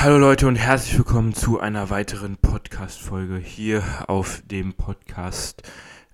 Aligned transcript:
Hallo 0.00 0.16
Leute 0.16 0.46
und 0.46 0.54
herzlich 0.54 0.96
willkommen 0.96 1.34
zu 1.34 1.58
einer 1.58 1.90
weiteren 1.90 2.36
Podcast-Folge 2.36 3.38
hier 3.38 3.82
auf 4.06 4.42
dem 4.46 4.74
Podcast 4.74 5.68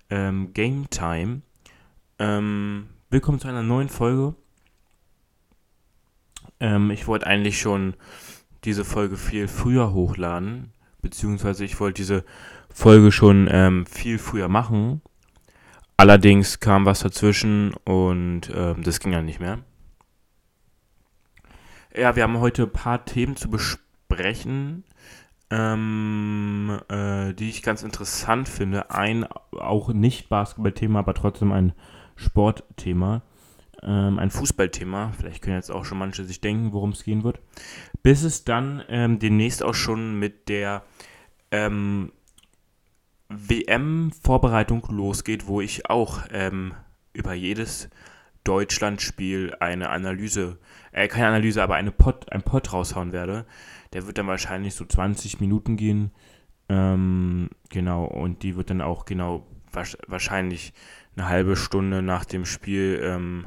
ähm, 0.09 0.53
Game 0.53 0.89
Time. 0.89 1.43
Ähm, 2.17 2.87
willkommen 3.11 3.39
zu 3.39 3.47
einer 3.47 3.61
neuen 3.61 3.89
Folge. 3.89 4.33
Ähm, 6.59 6.89
ich 6.89 7.05
wollte 7.05 7.27
eigentlich 7.27 7.59
schon 7.59 7.93
diese 8.63 8.85
Folge 8.85 9.17
viel 9.17 9.47
früher 9.47 9.93
hochladen, 9.93 10.71
beziehungsweise 11.03 11.63
ich 11.63 11.79
wollte 11.79 12.01
diese 12.01 12.25
Folge 12.73 13.11
schon 13.11 13.47
ähm, 13.51 13.85
viel 13.85 14.17
früher 14.17 14.47
machen. 14.47 15.03
Allerdings 15.95 16.59
kam 16.59 16.87
was 16.87 17.01
dazwischen 17.01 17.75
und 17.83 18.49
ähm, 18.51 18.81
das 18.81 18.99
ging 18.99 19.13
ja 19.13 19.21
nicht 19.21 19.39
mehr. 19.39 19.59
Ja, 21.97 22.15
wir 22.17 22.23
haben 22.23 22.39
heute 22.39 22.63
ein 22.63 22.71
paar 22.71 23.05
Themen 23.05 23.37
zu 23.37 23.49
besprechen, 23.49 24.83
ähm, 25.49 26.81
äh, 26.89 27.33
die 27.33 27.49
ich 27.49 27.63
ganz 27.63 27.83
interessant 27.83 28.49
finde. 28.49 28.91
Ein 28.91 29.25
auch 29.51 29.93
nicht 29.93 30.27
Basketball-Thema, 30.27 30.99
aber 30.99 31.13
trotzdem 31.13 31.53
ein 31.53 31.71
Sportthema, 32.17 33.21
ähm, 33.81 34.19
ein 34.19 34.29
Fußballthema. 34.29 35.13
Vielleicht 35.17 35.41
können 35.41 35.55
jetzt 35.55 35.71
auch 35.71 35.85
schon 35.85 35.97
manche 35.97 36.25
sich 36.25 36.41
denken, 36.41 36.73
worum 36.73 36.89
es 36.89 37.05
gehen 37.05 37.23
wird. 37.23 37.39
Bis 38.03 38.23
es 38.23 38.43
dann 38.43 38.83
ähm, 38.89 39.19
demnächst 39.19 39.63
auch 39.63 39.75
schon 39.75 40.19
mit 40.19 40.49
der 40.49 40.83
ähm, 41.51 42.11
WM-Vorbereitung 43.29 44.85
losgeht, 44.89 45.47
wo 45.47 45.61
ich 45.61 45.89
auch 45.89 46.23
ähm, 46.31 46.73
über 47.13 47.33
jedes 47.33 47.89
Deutschland-Spiel 48.43 49.55
eine 49.61 49.89
Analyse, 49.89 50.57
keine 50.95 51.27
Analyse, 51.27 51.61
aber 51.61 51.75
eine 51.75 51.91
Pod, 51.91 52.31
ein 52.31 52.41
Pod 52.41 52.71
raushauen 52.71 53.11
werde. 53.11 53.45
Der 53.93 54.07
wird 54.07 54.17
dann 54.17 54.27
wahrscheinlich 54.27 54.75
so 54.75 54.85
20 54.85 55.41
Minuten 55.41 55.75
gehen. 55.75 56.11
Ähm, 56.69 57.49
genau, 57.69 58.05
und 58.05 58.43
die 58.43 58.55
wird 58.55 58.69
dann 58.69 58.81
auch 58.81 59.05
genau 59.05 59.45
wahrscheinlich 60.07 60.73
eine 61.17 61.27
halbe 61.27 61.55
Stunde 61.55 62.01
nach 62.01 62.25
dem 62.25 62.45
Spiel 62.45 62.99
ähm, 63.03 63.45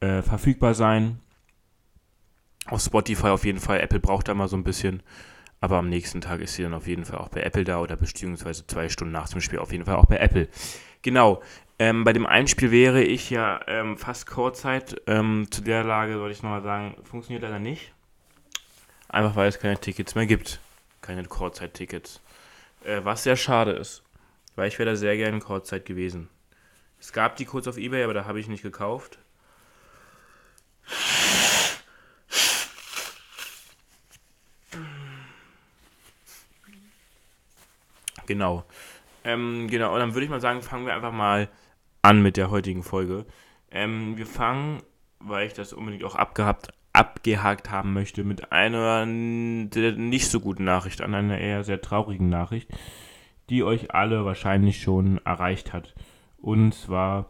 äh, 0.00 0.22
verfügbar 0.22 0.74
sein. 0.74 1.20
Auf 2.66 2.82
Spotify 2.82 3.28
auf 3.28 3.44
jeden 3.44 3.60
Fall. 3.60 3.80
Apple 3.80 4.00
braucht 4.00 4.28
da 4.28 4.34
mal 4.34 4.48
so 4.48 4.56
ein 4.56 4.64
bisschen. 4.64 5.02
Aber 5.60 5.78
am 5.78 5.88
nächsten 5.88 6.20
Tag 6.20 6.40
ist 6.40 6.54
sie 6.54 6.62
dann 6.62 6.74
auf 6.74 6.86
jeden 6.86 7.04
Fall 7.04 7.18
auch 7.18 7.28
bei 7.28 7.42
Apple 7.42 7.64
da 7.64 7.80
oder 7.80 7.96
beziehungsweise 7.96 8.66
zwei 8.66 8.88
Stunden 8.88 9.12
nach 9.12 9.28
dem 9.28 9.40
Spiel 9.40 9.58
auf 9.58 9.72
jeden 9.72 9.84
Fall 9.84 9.96
auch 9.96 10.06
bei 10.06 10.18
Apple. 10.18 10.48
Genau. 11.02 11.40
Ähm, 11.78 12.04
bei 12.04 12.12
dem 12.14 12.24
einen 12.26 12.48
Spiel 12.48 12.70
wäre 12.70 13.02
ich 13.02 13.28
ja 13.28 13.60
ähm, 13.66 13.98
fast 13.98 14.26
Kurzzeit. 14.26 15.00
Ähm, 15.06 15.48
zu 15.50 15.60
der 15.60 15.84
Lage 15.84 16.14
soll 16.14 16.30
ich 16.30 16.42
nochmal 16.42 16.62
sagen, 16.62 16.96
funktioniert 17.04 17.42
leider 17.42 17.58
nicht. 17.58 17.92
Einfach 19.08 19.36
weil 19.36 19.48
es 19.48 19.58
keine 19.58 19.78
Tickets 19.78 20.14
mehr 20.14 20.26
gibt. 20.26 20.60
Keine 21.02 21.24
Kurzzeit-Tickets. 21.24 22.20
Äh, 22.84 23.00
was 23.04 23.24
sehr 23.24 23.36
schade 23.36 23.72
ist. 23.72 24.02
Weil 24.54 24.68
ich 24.68 24.78
wäre 24.78 24.90
da 24.90 24.96
sehr 24.96 25.16
gerne 25.16 25.38
Kurzzeit 25.38 25.84
gewesen. 25.84 26.30
Es 26.98 27.12
gab 27.12 27.36
die 27.36 27.44
kurz 27.44 27.68
auf 27.68 27.76
Ebay, 27.76 28.04
aber 28.04 28.14
da 28.14 28.24
habe 28.24 28.40
ich 28.40 28.48
nicht 28.48 28.62
gekauft. 28.62 29.18
Genau. 38.26 38.64
Ähm, 39.24 39.68
genau, 39.68 39.92
und 39.92 40.00
dann 40.00 40.14
würde 40.14 40.24
ich 40.24 40.30
mal 40.30 40.40
sagen, 40.40 40.62
fangen 40.62 40.86
wir 40.86 40.94
einfach 40.94 41.12
mal 41.12 41.48
an 42.06 42.22
mit 42.22 42.36
der 42.36 42.50
heutigen 42.50 42.82
Folge. 42.82 43.26
Ähm, 43.70 44.16
wir 44.16 44.26
fangen, 44.26 44.82
weil 45.18 45.46
ich 45.46 45.52
das 45.52 45.72
unbedingt 45.72 46.04
auch 46.04 46.14
abgehabt, 46.14 46.68
abgehakt 46.92 47.70
haben 47.70 47.92
möchte, 47.92 48.24
mit 48.24 48.52
einer 48.52 49.06
nicht 49.06 50.30
so 50.30 50.40
guten 50.40 50.64
Nachricht 50.64 51.02
an, 51.02 51.14
einer 51.14 51.38
eher 51.38 51.64
sehr 51.64 51.80
traurigen 51.80 52.28
Nachricht, 52.28 52.70
die 53.50 53.64
euch 53.64 53.92
alle 53.92 54.24
wahrscheinlich 54.24 54.80
schon 54.80 55.20
erreicht 55.24 55.72
hat. 55.72 55.94
Und 56.38 56.72
zwar 56.72 57.28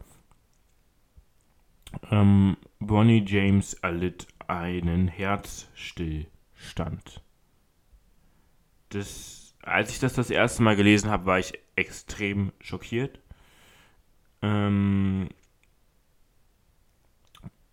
ähm, 2.10 2.56
Bonnie 2.78 3.24
James 3.26 3.74
erlitt 3.74 4.26
einen 4.46 5.08
Herzstillstand. 5.08 7.22
Das 8.90 9.46
als 9.66 9.90
ich 9.90 9.98
das 9.98 10.14
das 10.14 10.30
erste 10.30 10.62
Mal 10.62 10.76
gelesen 10.76 11.10
habe, 11.10 11.26
war 11.26 11.40
ich 11.40 11.58
extrem 11.74 12.52
schockiert. 12.60 13.18
Ähm, 14.46 15.28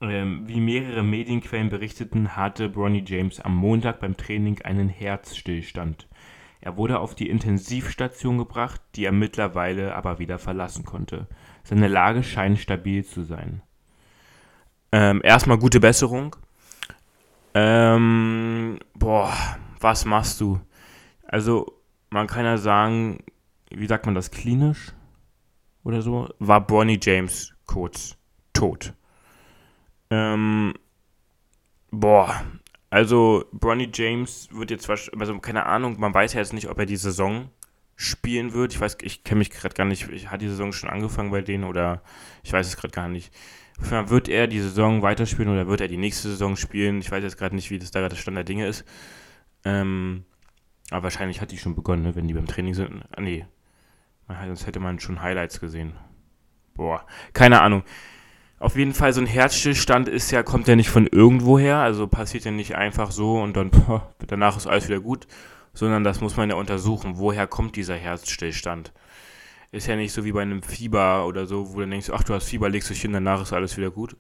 ähm, 0.02 0.48
wie 0.48 0.60
mehrere 0.60 1.04
Medienquellen 1.04 1.70
berichteten, 1.70 2.36
hatte 2.36 2.68
Bronny 2.70 3.04
James 3.06 3.40
am 3.40 3.56
Montag 3.56 4.00
beim 4.00 4.18
Training 4.18 4.62
einen 4.64 4.90
Herzstillstand. 4.90 6.08
Er 6.62 6.78
wurde 6.78 7.00
auf 7.00 7.14
die 7.14 7.30
Intensivstation 7.30 8.38
gebracht, 8.38 8.82
die 8.96 9.06
er 9.06 9.12
mittlerweile 9.12 9.96
aber 9.96 10.18
wieder 10.20 10.40
verlassen 10.40 10.84
konnte. 10.84 11.28
Seine 11.64 11.88
Lage 11.88 12.24
scheint 12.24 12.58
stabil 12.58 13.06
zu 13.06 13.24
sein. 13.24 13.62
Ähm, 14.92 15.22
erstmal 15.24 15.58
gute 15.58 15.80
Besserung. 15.80 16.36
Ähm, 17.54 18.80
boah, 18.96 19.32
was 19.80 20.06
machst 20.06 20.42
du? 20.42 20.60
Also, 21.28 21.74
man 22.10 22.28
kann 22.28 22.46
ja 22.46 22.58
sagen, 22.58 23.20
wie 23.70 23.88
sagt 23.88 24.06
man 24.06 24.16
das, 24.16 24.32
klinisch 24.32 24.94
oder 25.84 26.02
so, 26.02 26.30
war 26.40 26.66
Bonnie 26.66 27.00
James 27.02 27.54
kurz 27.66 28.18
tot. 28.54 28.94
Ähm, 30.10 30.74
boah, 31.92 32.44
also 32.94 33.46
Bronny 33.52 33.90
James 33.92 34.50
wird 34.52 34.70
jetzt 34.70 34.88
wahrscheinlich, 34.88 35.20
also 35.20 35.40
keine 35.40 35.66
Ahnung, 35.66 36.00
man 36.00 36.14
weiß 36.14 36.34
ja 36.34 36.40
jetzt 36.40 36.54
nicht, 36.54 36.70
ob 36.70 36.78
er 36.78 36.86
die 36.86 36.98
Saison 36.98 37.50
spielen 37.96 38.54
wird. 38.54 38.74
Ich 38.74 38.80
weiß, 38.80 38.98
ich 39.02 39.24
kenne 39.24 39.40
mich 39.40 39.50
gerade 39.50 39.74
gar 39.74 39.86
nicht, 39.86 40.08
ich, 40.10 40.30
hat 40.30 40.42
die 40.44 40.48
Saison 40.48 40.72
schon 40.72 40.90
angefangen 40.90 41.32
bei 41.32 41.42
denen 41.42 41.64
oder 41.64 42.04
ich 42.44 42.54
weiß 42.54 42.68
es 42.68 42.78
gerade 42.78 42.94
gar 42.94 43.10
nicht. 43.10 43.34
Wird 43.80 44.30
er 44.30 44.46
die 44.46 44.60
Saison 44.60 45.02
weiterspielen 45.02 45.52
oder 45.52 45.68
wird 45.68 45.82
er 45.82 45.88
die 45.88 45.98
nächste 45.98 46.30
Saison 46.30 46.56
spielen? 46.56 47.00
Ich 47.00 47.10
weiß 47.10 47.24
jetzt 47.24 47.38
gerade 47.38 47.56
nicht, 47.56 47.72
wie 47.72 47.80
das 47.80 47.90
da 47.90 48.02
gerade 48.02 48.16
Stand 48.16 48.38
der 48.38 48.44
Dinge 48.44 48.68
ist. 48.68 48.86
Ähm, 49.66 50.26
aber 50.92 51.04
wahrscheinlich 51.04 51.42
hat 51.42 51.52
die 51.52 51.58
schon 51.58 51.74
begonnen, 51.74 52.04
ne, 52.04 52.16
wenn 52.16 52.28
die 52.28 52.36
beim 52.36 52.46
Training 52.46 52.76
sind. 52.76 53.04
Ah, 53.10 53.22
nee. 53.22 53.48
Sonst 54.28 54.66
hätte 54.66 54.80
man 54.80 55.00
schon 55.00 55.22
Highlights 55.22 55.60
gesehen. 55.60 55.94
Boah, 56.74 57.06
keine 57.34 57.62
Ahnung. 57.62 57.84
Auf 58.60 58.78
jeden 58.78 58.94
Fall, 58.94 59.12
so 59.12 59.20
ein 59.20 59.28
Herzstillstand 59.28 60.08
ist 60.08 60.32
ja, 60.32 60.42
kommt 60.42 60.68
ja 60.68 60.76
nicht 60.76 60.90
von 60.90 61.06
irgendwoher, 61.08 61.78
also 61.78 62.08
passiert 62.08 62.46
ja 62.46 62.52
nicht 62.52 62.76
einfach 62.76 63.12
so 63.12 63.42
und 63.42 63.58
dann, 63.58 63.72
boah, 63.72 64.14
danach 64.26 64.56
ist 64.56 64.68
alles 64.68 64.88
wieder 64.88 65.02
gut, 65.02 65.28
sondern 65.74 66.04
das 66.06 66.22
muss 66.22 66.38
man 66.38 66.50
ja 66.50 66.56
untersuchen. 66.56 67.18
Woher 67.18 67.46
kommt 67.46 67.76
dieser 67.76 67.96
Herzstillstand? 67.96 68.94
Ist 69.72 69.88
ja 69.88 69.96
nicht 69.96 70.14
so 70.14 70.24
wie 70.24 70.32
bei 70.32 70.44
einem 70.44 70.64
Fieber 70.64 71.26
oder 71.28 71.46
so, 71.46 71.74
wo 71.74 71.80
du 71.80 71.88
denkst, 71.88 72.10
ach, 72.14 72.24
du 72.24 72.34
hast 72.34 72.48
Fieber, 72.48 72.70
legst 72.70 72.90
dich 72.90 73.02
hin, 73.02 73.12
danach 73.12 73.42
ist 73.42 73.54
alles 73.54 73.76
wieder 73.76 73.92
gut. 73.92 74.16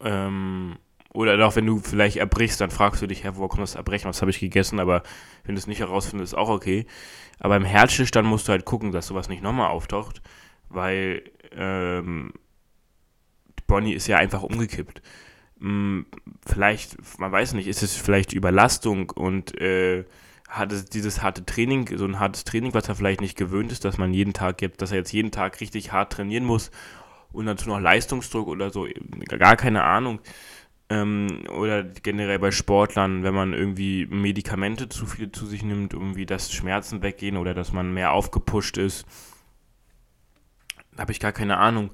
Ähm, 0.00 0.76
oder 1.12 1.44
auch 1.46 1.56
wenn 1.56 1.66
du 1.66 1.78
vielleicht 1.78 2.16
erbrichst, 2.16 2.60
dann 2.60 2.70
fragst 2.70 3.02
du 3.02 3.06
dich, 3.06 3.24
ja, 3.24 3.36
wo 3.36 3.48
kommt 3.48 3.62
das 3.62 3.74
Erbrechen, 3.74 4.08
was 4.08 4.20
habe 4.20 4.30
ich 4.30 4.38
gegessen, 4.38 4.78
aber 4.78 5.02
wenn 5.44 5.54
du 5.54 5.58
es 5.58 5.66
nicht 5.66 5.80
herausfindest, 5.80 6.32
ist 6.32 6.38
auch 6.38 6.48
okay. 6.48 6.86
Aber 7.40 7.56
im 7.56 7.64
Herzstillstand 7.64 8.28
musst 8.28 8.46
du 8.46 8.52
halt 8.52 8.64
gucken, 8.64 8.92
dass 8.92 9.08
sowas 9.08 9.28
nicht 9.28 9.42
nochmal 9.42 9.70
auftaucht, 9.70 10.22
weil 10.68 11.22
ähm, 11.52 12.32
Bonnie 13.66 13.94
ist 13.94 14.06
ja 14.06 14.18
einfach 14.18 14.42
umgekippt. 14.42 15.02
Hm, 15.58 16.06
vielleicht, 16.46 16.96
man 17.18 17.32
weiß 17.32 17.54
nicht, 17.54 17.66
ist 17.66 17.82
es 17.82 17.96
vielleicht 17.96 18.32
Überlastung 18.32 19.10
und 19.10 19.60
äh, 19.60 20.04
hat 20.48 20.72
es 20.72 20.84
dieses 20.84 21.22
harte 21.22 21.44
Training, 21.44 21.96
so 21.96 22.04
ein 22.04 22.20
hartes 22.20 22.44
Training, 22.44 22.72
was 22.72 22.88
er 22.88 22.94
vielleicht 22.94 23.20
nicht 23.20 23.36
gewöhnt 23.36 23.72
ist, 23.72 23.84
dass 23.84 23.98
man 23.98 24.14
jeden 24.14 24.32
Tag 24.32 24.58
gibt, 24.58 24.80
dass 24.80 24.92
er 24.92 24.98
jetzt 24.98 25.12
jeden 25.12 25.32
Tag 25.32 25.60
richtig 25.60 25.90
hart 25.92 26.12
trainieren 26.12 26.44
muss 26.44 26.70
und 27.32 27.46
dazu 27.46 27.68
noch 27.68 27.80
Leistungsdruck 27.80 28.48
oder 28.48 28.70
so, 28.70 28.86
gar 29.38 29.56
keine 29.56 29.82
Ahnung 29.82 30.20
ähm, 30.90 31.44
oder 31.56 31.84
generell 31.84 32.40
bei 32.40 32.50
Sportlern, 32.50 33.22
wenn 33.22 33.32
man 33.32 33.54
irgendwie 33.54 34.06
Medikamente 34.06 34.88
zu 34.88 35.06
viel 35.06 35.30
zu 35.30 35.46
sich 35.46 35.62
nimmt, 35.62 35.94
irgendwie 35.94 36.26
dass 36.26 36.52
Schmerzen 36.52 37.00
weggehen 37.02 37.36
oder 37.36 37.54
dass 37.54 37.72
man 37.72 37.94
mehr 37.94 38.12
aufgepusht 38.12 38.76
ist. 38.76 39.06
Habe 40.98 41.12
ich 41.12 41.20
gar 41.20 41.32
keine 41.32 41.56
Ahnung. 41.56 41.90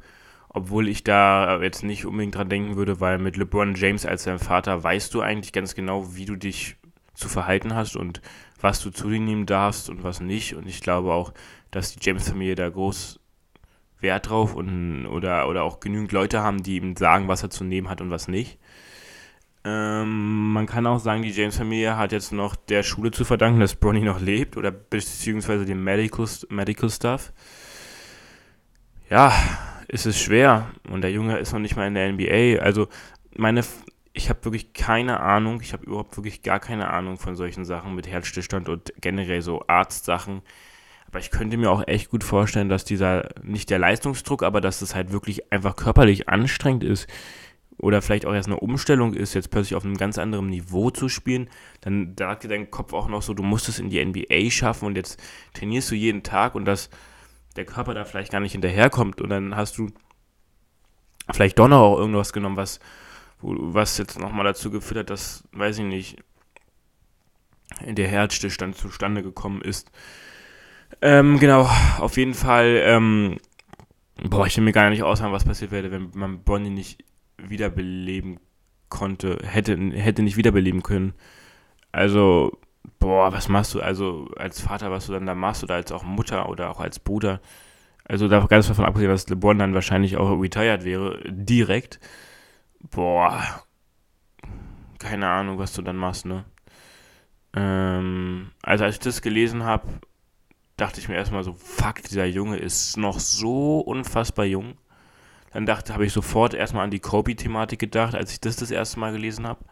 Obwohl 0.49 0.89
ich 0.89 1.05
da 1.05 1.61
jetzt 1.61 1.85
nicht 1.85 2.07
unbedingt 2.07 2.35
dran 2.35 2.49
denken 2.49 2.77
würde, 2.77 2.99
weil 2.99 3.19
mit 3.19 3.37
LeBron 3.37 3.75
James 3.75 4.07
als 4.07 4.25
dein 4.25 4.39
Vater 4.39 4.83
weißt 4.83 5.13
du 5.13 5.21
eigentlich 5.21 5.53
ganz 5.53 5.75
genau, 5.75 6.17
wie 6.17 6.25
du 6.25 6.35
dich 6.35 6.77
zu 7.13 7.29
verhalten 7.29 7.75
hast 7.75 7.95
und 7.95 8.23
was 8.59 8.81
du 8.81 8.91
zu 8.91 9.11
dir 9.11 9.21
nehmen 9.21 9.45
darfst 9.45 9.91
und 9.91 10.03
was 10.03 10.21
nicht. 10.21 10.55
Und 10.55 10.67
ich 10.67 10.81
glaube 10.81 11.13
auch, 11.13 11.35
dass 11.71 11.95
die 11.95 11.99
James-Familie 12.03 12.55
da 12.55 12.71
groß 12.71 13.21
Wert 14.01 14.31
drauf 14.31 14.55
und 14.55 15.07
oder, 15.07 15.49
oder 15.49 15.63
auch 15.63 15.81
genügend 15.81 16.13
Leute 16.13 16.41
haben, 16.41 16.63
die 16.63 16.77
ihm 16.77 16.97
sagen, 16.97 17.29
was 17.29 17.43
er 17.43 17.51
zu 17.51 17.65
nehmen 17.65 17.91
hat 17.91 18.01
und 18.01 18.11
was 18.11 18.29
nicht. 18.29 18.59
Ähm, 19.69 20.53
man 20.53 20.67
kann 20.67 20.87
auch 20.87 21.01
sagen, 21.01 21.23
die 21.23 21.31
James-Familie 21.31 21.97
hat 21.97 22.13
jetzt 22.13 22.33
noch 22.33 22.55
der 22.55 22.85
Schule 22.85 23.11
zu 23.11 23.25
verdanken, 23.25 23.59
dass 23.59 23.75
Bronny 23.75 24.03
noch 24.03 24.21
lebt 24.21 24.57
oder 24.57 24.71
beziehungsweise 24.71 25.65
dem 25.65 25.83
Medical, 25.83 26.29
Medical 26.51 26.89
Stuff. 26.89 27.33
Ja, 29.11 29.33
ist 29.89 30.07
es 30.07 30.21
schwer 30.21 30.69
und 30.89 31.01
der 31.01 31.11
Junge 31.11 31.39
ist 31.39 31.53
noch 31.53 31.59
nicht 31.59 31.75
mal 31.75 31.89
in 31.89 31.95
der 31.95 32.13
NBA. 32.13 32.63
Also 32.63 32.87
meine, 33.35 33.63
ich 34.13 34.29
habe 34.31 34.45
wirklich 34.45 34.73
keine 34.73 35.19
Ahnung, 35.19 35.61
ich 35.61 35.73
habe 35.73 35.85
überhaupt 35.85 36.17
wirklich 36.17 36.43
gar 36.43 36.61
keine 36.61 36.89
Ahnung 36.91 37.19
von 37.19 37.35
solchen 37.35 37.65
Sachen 37.65 37.97
mit 37.97 38.07
Herzstillstand 38.07 38.69
und 38.69 38.93
generell 39.01 39.43
so 39.43 39.65
Arztsachen. 39.67 40.43
Aber 41.09 41.19
ich 41.19 41.33
könnte 41.33 41.57
mir 41.57 41.73
auch 41.73 41.89
echt 41.89 42.11
gut 42.11 42.23
vorstellen, 42.23 42.69
dass 42.69 42.85
dieser, 42.85 43.31
nicht 43.43 43.71
der 43.71 43.81
Leistungsdruck, 43.81 44.45
aber 44.45 44.61
dass 44.61 44.81
es 44.81 44.95
halt 44.95 45.11
wirklich 45.11 45.53
einfach 45.53 45.75
körperlich 45.75 46.29
anstrengend 46.29 46.85
ist 46.85 47.09
oder 47.79 48.01
vielleicht 48.01 48.27
auch 48.27 48.35
erst 48.35 48.49
eine 48.49 48.59
Umstellung 48.59 49.15
ist, 49.15 49.35
jetzt 49.35 49.51
plötzlich 49.51 49.75
auf 49.75 49.85
einem 49.85 49.97
ganz 49.97 50.19
anderen 50.19 50.49
Niveau 50.49 50.91
zu 50.91 51.09
spielen, 51.09 51.51
dann 51.83 52.15
sagt 52.19 52.45
dir 52.45 52.49
dein 52.49 52.71
Kopf 52.71 52.93
auch 52.93 53.09
noch 53.09 53.23
so, 53.23 53.35
du 53.35 53.43
musst 53.43 53.69
es 53.69 53.79
in 53.79 53.91
die 53.91 54.05
NBA 54.05 54.51
schaffen 54.51 54.87
und 54.87 54.97
jetzt 54.97 55.21
trainierst 55.53 55.91
du 55.91 55.95
jeden 55.95 56.23
Tag 56.23 56.55
und 56.55 56.65
dass 56.65 56.91
der 57.57 57.67
Körper 57.67 57.95
da 57.95 58.05
vielleicht 58.05 58.33
gar 58.33 58.41
nicht 58.41 58.53
hinterherkommt 58.53 59.21
und 59.21 59.29
dann 59.29 59.57
hast 59.57 59.79
du 59.79 59.91
vielleicht 61.33 61.59
doch 61.59 61.69
noch 61.69 61.81
auch 61.81 61.99
irgendwas 61.99 62.33
genommen, 62.33 62.57
was, 62.57 62.81
was 63.41 63.99
jetzt 63.99 64.19
nochmal 64.19 64.45
dazu 64.45 64.71
geführt 64.71 65.01
hat, 65.01 65.11
dass, 65.11 65.45
weiß 65.53 65.79
ich 65.79 65.85
nicht, 65.85 66.19
der 67.83 68.09
Herzstillstand 68.09 68.77
zustande 68.77 69.23
gekommen 69.23 69.61
ist. 69.61 69.91
Ähm, 71.03 71.39
genau, 71.39 71.69
auf 71.99 72.17
jeden 72.17 72.35
Fall, 72.35 72.81
ähm, 72.85 73.39
boah, 74.23 74.47
ich 74.47 74.57
will 74.57 74.65
mir 74.65 74.73
gar 74.73 74.89
nicht 74.89 75.03
aussagen, 75.03 75.33
was 75.33 75.45
passiert 75.45 75.73
wäre, 75.73 75.91
wenn 75.91 76.11
man 76.15 76.43
Bonnie 76.43 76.71
nicht 76.71 77.05
wiederbeleben 77.51 78.41
konnte, 78.89 79.39
hätte, 79.43 79.77
hätte 79.93 80.23
nicht 80.23 80.37
wiederbeleben 80.37 80.83
können. 80.83 81.15
Also, 81.93 82.59
boah, 82.99 83.33
was 83.33 83.49
machst 83.49 83.75
du? 83.75 83.81
Also, 83.81 84.29
als 84.37 84.61
Vater, 84.61 84.91
was 84.91 85.07
du 85.07 85.13
dann 85.13 85.27
da 85.27 85.35
machst, 85.35 85.65
oder 85.65 85.75
als 85.75 85.93
auch 85.93 86.03
Mutter 86.05 86.49
oder 86.49 86.71
auch 86.71 86.81
als 86.81 86.99
Bruder. 86.99 87.41
Also, 88.05 88.29
da 88.29 88.45
ganz 88.47 88.69
davon 88.69 88.85
abgesehen, 88.85 89.11
dass 89.11 89.29
LeBron 89.29 89.59
dann 89.59 89.75
wahrscheinlich 89.75 90.17
auch 90.17 90.31
retired 90.41 90.85
wäre, 90.85 91.21
direkt. 91.27 92.01
Boah, 92.91 93.65
keine 94.99 95.29
Ahnung, 95.29 95.59
was 95.59 95.73
du 95.73 95.83
dann 95.83 95.97
machst, 95.97 96.27
ne? 96.27 96.45
Ähm, 97.55 98.51
also, 98.63 98.85
als 98.85 98.97
ich 98.97 99.01
das 99.01 99.23
gelesen 99.23 99.65
habe, 99.65 99.89
dachte 100.77 101.01
ich 101.01 101.09
mir 101.09 101.15
erstmal 101.17 101.43
so, 101.45 101.55
fuck, 101.55 102.03
dieser 102.03 102.27
Junge 102.27 102.59
ist 102.59 102.97
noch 102.97 103.19
so 103.19 103.81
unfassbar 103.81 104.45
jung. 104.45 104.75
Dann 105.53 105.67
dachte, 105.67 105.95
habe 105.95 106.05
ich 106.05 106.13
sofort 106.13 106.55
erstmal 106.55 106.85
an 106.85 106.91
die 106.91 107.01
Kobe-Thematik 107.01 107.79
gedacht, 107.79 108.15
als 108.15 108.33
ich 108.33 108.41
das 108.41 108.57
das 108.57 108.71
erste 108.71 109.01
Mal 109.01 109.13
gelesen 109.13 109.47
habe. 109.47 109.65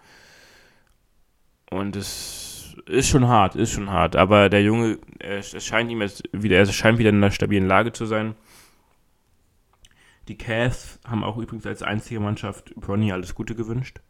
Und 1.71 1.97
es 1.97 2.77
ist 2.87 3.09
schon 3.09 3.27
hart, 3.29 3.57
ist 3.57 3.73
schon 3.73 3.91
hart. 3.91 4.17
Aber 4.17 4.49
der 4.49 4.63
Junge, 4.63 4.99
es 5.19 5.63
scheint 5.65 5.91
ihm 5.91 6.01
jetzt 6.01 6.23
wieder, 6.33 6.57
er 6.57 6.67
scheint 6.67 6.99
wieder 6.99 7.11
in 7.11 7.17
einer 7.17 7.31
stabilen 7.31 7.67
Lage 7.67 7.93
zu 7.93 8.07
sein. 8.07 8.35
Die 10.29 10.39
Cavs 10.39 10.99
haben 11.07 11.23
auch 11.23 11.37
übrigens 11.37 11.67
als 11.67 11.83
einzige 11.83 12.21
Mannschaft 12.21 12.75
Bronny 12.77 13.13
alles 13.13 13.35
Gute 13.35 13.55
gewünscht. 13.55 14.01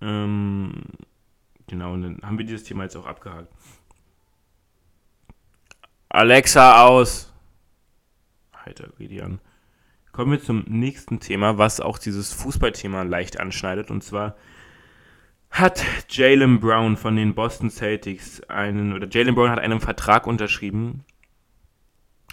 Ähm, 0.00 0.84
genau, 1.66 1.94
und 1.94 2.02
dann 2.02 2.20
haben 2.22 2.38
wir 2.38 2.44
dieses 2.44 2.64
Thema 2.64 2.84
jetzt 2.84 2.96
auch 2.96 3.06
abgehakt. 3.06 3.52
Alexa 6.08 6.84
aus. 6.84 7.32
Alter, 8.52 8.90
wie 8.98 9.08
die 9.08 9.22
an. 9.22 9.40
Kommen 10.12 10.32
wir 10.32 10.42
zum 10.42 10.64
nächsten 10.68 11.20
Thema, 11.20 11.56
was 11.56 11.80
auch 11.80 11.96
dieses 11.96 12.34
Fußballthema 12.34 13.02
leicht 13.02 13.40
anschneidet. 13.40 13.90
Und 13.90 14.04
zwar 14.04 14.36
hat 15.50 15.82
Jalen 16.10 16.60
Brown 16.60 16.98
von 16.98 17.16
den 17.16 17.34
Boston 17.34 17.70
Celtics 17.70 18.42
einen, 18.42 18.92
oder 18.92 19.08
Jalen 19.10 19.34
Brown 19.34 19.48
hat 19.48 19.58
einen 19.58 19.80
Vertrag 19.80 20.26
unterschrieben, 20.26 21.04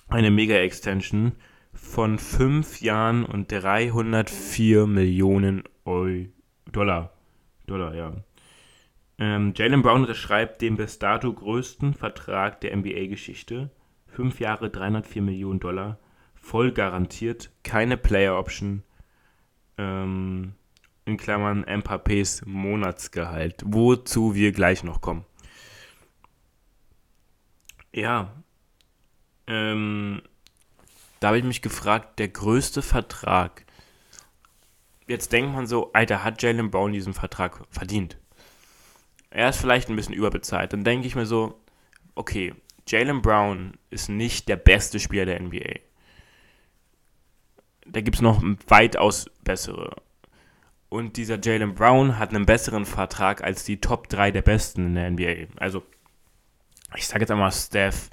eine 0.10 0.30
Mega-Extension 0.30 1.34
von 1.74 2.20
5 2.20 2.82
Jahren 2.82 3.24
und 3.24 3.50
304 3.50 4.86
Millionen 4.86 5.64
Euro, 5.86 6.26
Dollar. 6.70 7.14
Dollar, 7.66 7.96
ja. 7.96 8.14
Ähm, 9.20 9.54
Jalen 9.56 9.84
Brown 9.84 10.02
unterschreibt 10.02 10.62
den 10.62 10.76
bis 10.76 11.00
dato 11.00 11.32
größten 11.32 11.94
Vertrag 11.94 12.60
der 12.60 12.76
NBA-Geschichte. 12.76 13.70
5 14.08 14.40
Jahre, 14.42 14.70
304 14.70 15.22
Millionen 15.22 15.62
Dollar 15.62 15.98
voll 16.50 16.72
garantiert, 16.72 17.52
keine 17.64 17.96
Player 17.96 18.36
Option, 18.36 18.82
ähm, 19.78 20.56
in 21.06 21.16
Klammern 21.18 21.64
Mbappés 21.64 22.42
Monatsgehalt, 22.48 23.62
wozu 23.66 24.34
wir 24.34 24.52
gleich 24.52 24.84
noch 24.84 25.00
kommen. 25.00 25.26
Ja, 27.94 28.34
ähm, 29.46 30.24
da 31.20 31.28
habe 31.28 31.38
ich 31.38 31.44
mich 31.44 31.62
gefragt, 31.62 32.18
der 32.18 32.30
größte 32.30 32.82
Vertrag. 32.82 33.66
Jetzt 35.08 35.32
denkt 35.32 35.54
man 35.54 35.68
so, 35.68 35.94
Alter, 35.94 36.24
hat 36.24 36.42
Jalen 36.42 36.72
Brown 36.72 36.94
diesen 36.94 37.14
Vertrag 37.14 37.64
verdient? 37.70 38.18
Er 39.30 39.50
ist 39.50 39.60
vielleicht 39.60 39.90
ein 39.90 39.96
bisschen 39.96 40.16
überbezahlt. 40.16 40.74
Dann 40.74 40.84
denke 40.84 41.06
ich 41.06 41.16
mir 41.16 41.28
so, 41.28 41.62
okay, 42.16 42.56
Jalen 42.88 43.22
Brown 43.22 43.74
ist 43.92 44.10
nicht 44.10 44.50
der 44.50 44.56
beste 44.56 45.00
Spieler 45.00 45.26
der 45.26 45.40
NBA 45.42 45.89
da 47.86 48.02
gibt 48.02 48.18
es 48.18 48.22
noch 48.22 48.42
weitaus 48.68 49.30
bessere. 49.44 49.96
Und 50.90 51.18
dieser 51.18 51.40
Jalen 51.40 51.76
Brown 51.76 52.18
hat 52.18 52.34
einen 52.34 52.46
besseren 52.46 52.86
Vertrag 52.86 53.44
als 53.44 53.64
die 53.64 53.80
Top 53.80 54.10
3 54.10 54.32
der 54.32 54.42
Besten 54.42 54.88
in 54.88 54.96
der 54.96 55.12
NBA. 55.12 55.54
Also, 55.58 55.84
ich 56.96 57.08
sage 57.08 57.22
jetzt 57.22 57.32
einmal 57.32 57.52
Steph, 57.52 58.10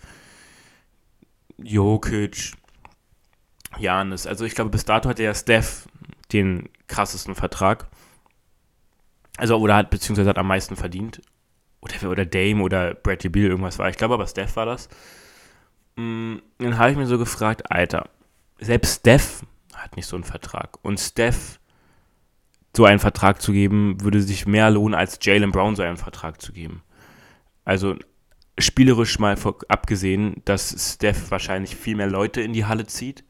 Jokic, 1.56 2.52
Janis. 3.78 4.26
Also, 4.26 4.44
ich 4.44 4.54
glaube, 4.54 4.70
bis 4.70 4.84
dato 4.84 5.08
hat 5.08 5.18
der 5.18 5.34
Steph 5.34 5.88
den 6.32 6.68
krassesten 6.86 7.34
Vertrag. 7.34 7.88
Also, 9.38 9.56
oder 9.56 9.76
hat, 9.76 9.90
beziehungsweise 9.90 10.28
hat 10.28 10.38
am 10.38 10.48
meisten 10.48 10.76
verdient. 10.76 11.22
Oder, 11.80 12.10
oder 12.10 12.26
Dame 12.26 12.62
oder 12.62 12.94
Bradley 12.94 13.30
Beal, 13.30 13.50
irgendwas 13.50 13.78
war. 13.78 13.88
Ich 13.88 13.96
glaube 13.96 14.14
aber, 14.14 14.26
Steph 14.26 14.56
war 14.56 14.66
das. 14.66 14.90
Mm, 15.96 16.36
dann 16.58 16.76
habe 16.76 16.90
ich 16.90 16.96
mir 16.98 17.06
so 17.06 17.16
gefragt, 17.16 17.70
Alter, 17.70 18.10
selbst 18.58 19.00
Steph 19.00 19.42
hat 19.86 19.96
nicht 19.96 20.06
so 20.06 20.16
einen 20.16 20.24
Vertrag. 20.24 20.78
Und 20.82 20.98
Steph 20.98 21.60
so 22.76 22.84
einen 22.84 22.98
Vertrag 22.98 23.40
zu 23.40 23.52
geben, 23.52 24.02
würde 24.02 24.20
sich 24.20 24.46
mehr 24.46 24.70
lohnen, 24.70 24.94
als 24.94 25.18
Jalen 25.22 25.52
Brown 25.52 25.76
so 25.76 25.82
einen 25.82 25.96
Vertrag 25.96 26.42
zu 26.42 26.52
geben. 26.52 26.82
Also 27.64 27.96
spielerisch 28.58 29.18
mal 29.18 29.36
abgesehen, 29.68 30.42
dass 30.44 30.94
Steph 30.94 31.30
wahrscheinlich 31.30 31.76
viel 31.76 31.96
mehr 31.96 32.08
Leute 32.08 32.42
in 32.42 32.52
die 32.52 32.66
Halle 32.66 32.86
zieht, 32.86 33.24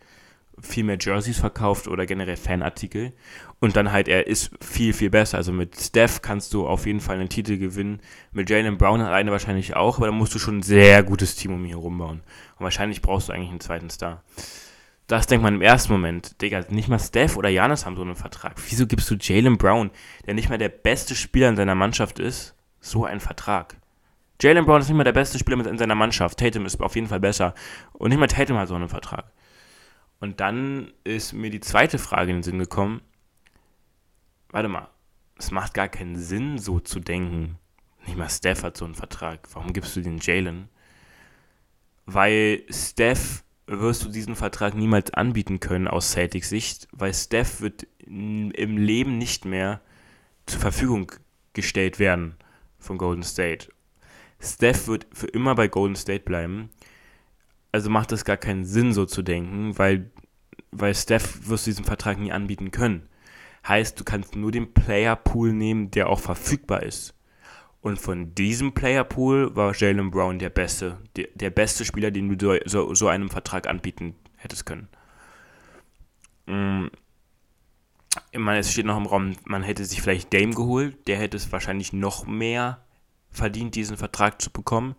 viel 0.61 0.85
mehr 0.85 0.99
Jerseys 0.99 1.39
verkauft 1.39 1.87
oder 1.87 2.07
generell 2.07 2.37
Fanartikel 2.37 3.13
und 3.61 3.77
dann 3.77 3.93
halt 3.93 4.09
er 4.09 4.27
ist 4.27 4.51
viel, 4.65 4.93
viel 4.95 5.11
besser. 5.11 5.37
Also 5.37 5.53
mit 5.53 5.79
Steph 5.79 6.23
kannst 6.23 6.55
du 6.55 6.67
auf 6.67 6.87
jeden 6.87 7.01
Fall 7.01 7.17
einen 7.17 7.29
Titel 7.29 7.59
gewinnen, 7.59 8.01
mit 8.33 8.49
Jalen 8.49 8.79
Brown 8.79 9.01
alleine 9.01 9.31
wahrscheinlich 9.31 9.77
auch, 9.77 9.99
aber 9.99 10.07
da 10.07 10.13
musst 10.13 10.35
du 10.35 10.39
schon 10.39 10.59
ein 10.59 10.63
sehr 10.63 11.03
gutes 11.03 11.37
Team 11.37 11.53
um 11.53 11.65
ihn 11.65 11.71
herum 11.71 11.99
bauen. 11.99 12.23
Und 12.59 12.65
wahrscheinlich 12.65 13.03
brauchst 13.03 13.29
du 13.29 13.33
eigentlich 13.33 13.51
einen 13.51 13.61
zweiten 13.61 13.91
Star 13.91 14.25
das 15.07 15.27
denkt 15.27 15.43
man 15.45 15.55
im 15.55 15.63
ersten 15.63 15.93
Moment, 15.93 16.41
Digga, 16.43 16.65
nicht 16.69 16.89
mal 16.89 16.99
Steph 16.99 17.37
oder 17.37 17.49
Janis 17.49 17.87
haben 17.87 17.97
so 17.97 18.03
einen 18.03 18.17
Vertrag. 18.17 18.57
Wieso 18.69 18.87
gibst 18.87 19.09
du 19.11 19.15
Jalen 19.15 19.57
Brown, 19.57 19.91
der 20.27 20.35
nicht 20.35 20.49
mal 20.49 20.59
der 20.59 20.69
beste 20.69 21.15
Spieler 21.15 21.49
in 21.49 21.57
seiner 21.57 21.77
Mannschaft 21.77 22.19
ist, 22.19 22.55
so 22.81 23.05
einen 23.05 23.21
Vertrag? 23.21 23.77
Jalen 24.41 24.67
Brown 24.67 24.81
ist 24.81 24.89
nicht 24.89 24.97
mal 24.97 25.05
der 25.05 25.13
beste 25.13 25.39
Spieler 25.39 25.65
in 25.65 25.79
seiner 25.79 25.95
Mannschaft. 25.95 26.39
Tatum 26.39 26.67
ist 26.67 26.81
auf 26.81 26.95
jeden 26.95 27.07
Fall 27.07 27.21
besser. 27.21 27.55
Und 27.93 28.11
nicht 28.11 28.19
mal 28.19 28.27
Tatum 28.27 28.59
hat 28.59 28.69
so 28.69 28.75
einen 28.75 28.89
Vertrag. 28.89 29.33
Und 30.19 30.41
dann 30.41 30.93
ist 31.05 31.33
mir 31.33 31.51
die 31.51 31.61
zweite 31.61 31.99
Frage 31.99 32.31
in 32.31 32.39
den 32.39 32.43
Sinn 32.43 32.59
gekommen. 32.59 33.01
Warte 34.51 34.69
mal, 34.69 34.89
es 35.39 35.51
macht 35.53 35.73
gar 35.73 35.89
keinen 35.89 36.17
Sinn, 36.17 36.59
so 36.59 36.81
zu 36.81 37.01
denken. 37.01 37.59
Nicht 38.07 38.17
mal 38.17 38.29
Steph 38.29 38.63
hat 38.63 38.77
so 38.77 38.85
einen 38.85 38.95
Vertrag. 38.95 39.49
Warum 39.53 39.73
gibst 39.73 39.97
du 39.97 40.01
den 40.01 40.19
Jalen? 40.19 40.69
Weil 42.07 42.63
Steph 42.71 43.45
wirst 43.67 44.05
du 44.05 44.09
diesen 44.09 44.37
Vertrag 44.37 44.75
niemals 44.75 45.13
anbieten 45.13 45.61
können 45.61 45.89
aus 45.89 46.13
Celtics 46.13 46.49
Sicht, 46.49 46.89
weil 46.93 47.13
Steph 47.13 47.61
wird 47.61 47.87
im 48.07 48.77
Leben 48.77 49.19
nicht 49.19 49.45
mehr 49.45 49.81
zur 50.47 50.61
Verfügung 50.61 51.13
gestellt 51.53 51.99
werden 51.99 52.37
von 52.79 52.99
Golden 52.99 53.25
State. 53.25 53.69
Steph 54.41 54.87
wird 54.87 55.07
für 55.13 55.27
immer 55.27 55.55
bei 55.55 55.67
Golden 55.67 55.97
State 55.97 56.25
bleiben. 56.25 56.71
Also 57.73 57.91
macht 57.91 58.13
es 58.13 58.25
gar 58.25 58.37
keinen 58.37 58.65
Sinn, 58.65 58.93
so 58.93 59.05
zu 59.05 59.23
denken, 59.23 59.77
weil, 59.79 60.11
weil 60.71 60.95
Steph 60.95 61.49
wirst 61.49 61.67
du 61.67 61.71
diesen 61.71 61.85
Vertrag 61.85 62.19
nie 62.19 62.33
anbieten 62.33 62.71
können. 62.71 63.09
Heißt, 63.67 63.99
du 63.99 64.05
kannst 64.05 64.37
nur 64.37 64.53
den 64.53 64.73
Player 64.75 65.17
Pool 65.17 65.53
nehmen, 65.53 65.91
der 65.91 66.09
auch 66.09 66.21
verfügbar 66.21 66.85
ist. 66.85 67.16
Und 67.87 68.01
von 68.01 68.35
diesem 68.35 68.73
Playerpool 68.73 69.55
war 69.55 69.73
Jalen 69.73 70.11
Brown 70.11 70.41
der 70.41 70.51
beste, 70.51 70.99
der, 71.15 71.29
der, 71.37 71.51
beste 71.51 71.85
Spieler, 71.85 72.11
den 72.11 72.37
du 72.37 72.59
so, 72.65 72.93
so 72.95 73.07
einem 73.07 73.31
Vertrag 73.31 73.69
anbieten 73.69 74.17
hättest 74.35 74.67
können. 74.67 74.89
Mm. 76.47 76.87
Ich 78.33 78.41
meine, 78.41 78.59
es 78.59 78.73
steht 78.73 78.87
noch 78.87 78.97
im 78.97 79.07
Raum, 79.07 79.37
man 79.45 79.63
hätte 79.63 79.85
sich 79.85 80.03
vielleicht 80.03 80.35
Dame 80.35 80.53
geholt, 80.53 81.07
der 81.07 81.17
hätte 81.17 81.37
es 81.37 81.53
wahrscheinlich 81.53 81.93
noch 81.93 82.27
mehr 82.27 82.85
verdient, 83.31 83.77
diesen 83.77 83.97
Vertrag 83.97 84.43
zu 84.43 84.51
bekommen. 84.51 84.97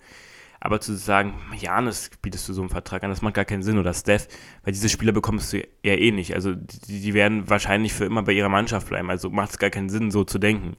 Aber 0.62 0.80
zu 0.80 0.96
sagen, 0.96 1.34
Janis 1.60 2.10
bietest 2.22 2.48
du 2.48 2.54
so 2.54 2.62
einen 2.62 2.70
Vertrag 2.70 3.04
an, 3.04 3.10
das 3.10 3.22
macht 3.22 3.34
gar 3.34 3.44
keinen 3.44 3.64
Sinn. 3.64 3.80
Oder 3.80 3.94
Steph, 3.94 4.30
weil 4.64 4.72
diese 4.72 4.88
Spieler 4.88 5.12
bekommst 5.12 5.52
du 5.52 5.58
eher 5.84 6.00
eh 6.00 6.12
nicht. 6.12 6.34
Also 6.36 6.56
die, 6.56 7.02
die 7.02 7.14
werden 7.14 7.50
wahrscheinlich 7.50 7.92
für 7.92 8.06
immer 8.06 8.24
bei 8.24 8.32
ihrer 8.32 8.48
Mannschaft 8.48 8.88
bleiben. 8.88 9.10
Also 9.10 9.30
macht 9.30 9.50
es 9.50 9.58
gar 9.58 9.72
keinen 9.72 9.90
Sinn, 9.90 10.10
so 10.10 10.24
zu 10.24 10.40
denken. 10.40 10.78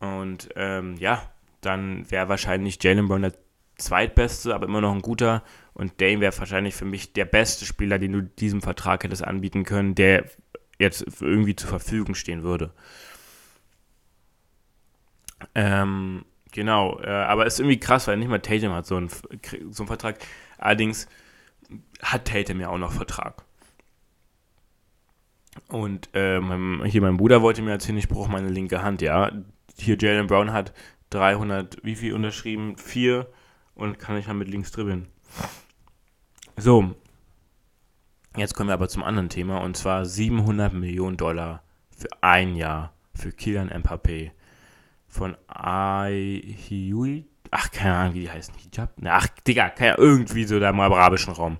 Und 0.00 0.48
ähm, 0.56 0.96
ja, 0.96 1.22
dann 1.60 2.10
wäre 2.10 2.28
wahrscheinlich 2.28 2.82
Jalen 2.82 3.08
Brown 3.08 3.22
der 3.22 3.34
zweitbeste, 3.76 4.54
aber 4.54 4.66
immer 4.66 4.80
noch 4.80 4.92
ein 4.92 5.02
guter. 5.02 5.42
Und 5.72 6.00
Dane 6.00 6.20
wäre 6.20 6.36
wahrscheinlich 6.36 6.74
für 6.74 6.84
mich 6.84 7.12
der 7.12 7.24
beste 7.24 7.64
Spieler, 7.64 7.98
den 7.98 8.12
du 8.12 8.22
diesem 8.22 8.60
Vertrag 8.60 9.04
hättest 9.04 9.24
anbieten 9.24 9.64
können, 9.64 9.94
der 9.94 10.24
jetzt 10.78 11.04
irgendwie 11.20 11.56
zur 11.56 11.68
Verfügung 11.68 12.14
stehen 12.14 12.42
würde. 12.42 12.72
Ähm, 15.54 16.24
genau, 16.52 16.98
äh, 17.00 17.08
aber 17.08 17.46
es 17.46 17.54
ist 17.54 17.60
irgendwie 17.60 17.80
krass, 17.80 18.08
weil 18.08 18.16
nicht 18.16 18.28
mal 18.28 18.40
Tatum 18.40 18.72
hat 18.72 18.86
so 18.86 18.96
einen, 18.96 19.08
so 19.08 19.82
einen 19.82 19.86
Vertrag. 19.86 20.18
Allerdings 20.58 21.08
hat 22.02 22.26
Tatum 22.26 22.60
ja 22.60 22.68
auch 22.68 22.78
noch 22.78 22.92
Vertrag. 22.92 23.44
Und 25.68 26.08
äh, 26.14 26.40
mein, 26.40 26.84
hier 26.84 27.02
mein 27.02 27.16
Bruder 27.16 27.42
wollte 27.42 27.62
mir 27.62 27.72
erzählen, 27.72 27.98
ich 27.98 28.08
brauche 28.08 28.30
meine 28.30 28.48
linke 28.48 28.82
Hand, 28.82 29.02
ja. 29.02 29.30
Hier 29.80 29.96
Jalen 29.98 30.26
Brown 30.26 30.52
hat 30.52 30.72
300, 31.10 31.78
wie 31.82 31.96
viel 31.96 32.14
unterschrieben? 32.14 32.76
Vier 32.76 33.28
und 33.74 33.98
kann 33.98 34.16
ich 34.16 34.26
dann 34.26 34.38
mit 34.38 34.48
links 34.48 34.72
dribbeln. 34.72 35.08
So, 36.56 36.94
jetzt 38.36 38.54
kommen 38.54 38.68
wir 38.68 38.74
aber 38.74 38.88
zum 38.88 39.04
anderen 39.04 39.28
Thema 39.28 39.58
und 39.58 39.76
zwar 39.76 40.04
700 40.04 40.72
Millionen 40.72 41.16
Dollar 41.16 41.62
für 41.96 42.08
ein 42.20 42.56
Jahr 42.56 42.92
für 43.14 43.32
Kylian 43.32 43.70
Mbappé 43.70 44.32
von 45.06 45.36
Aihui. 45.46 47.26
Ach, 47.50 47.70
keine 47.70 47.94
Ahnung, 47.94 48.14
wie 48.14 48.20
die 48.20 48.30
heißen. 48.30 48.54
Hijab? 48.54 48.92
Ach, 49.04 49.28
Digga, 49.46 49.70
keine, 49.70 49.96
irgendwie 49.96 50.44
so 50.44 50.60
da 50.60 50.70
im 50.70 50.80
arabischen 50.80 51.32
Raum. 51.32 51.58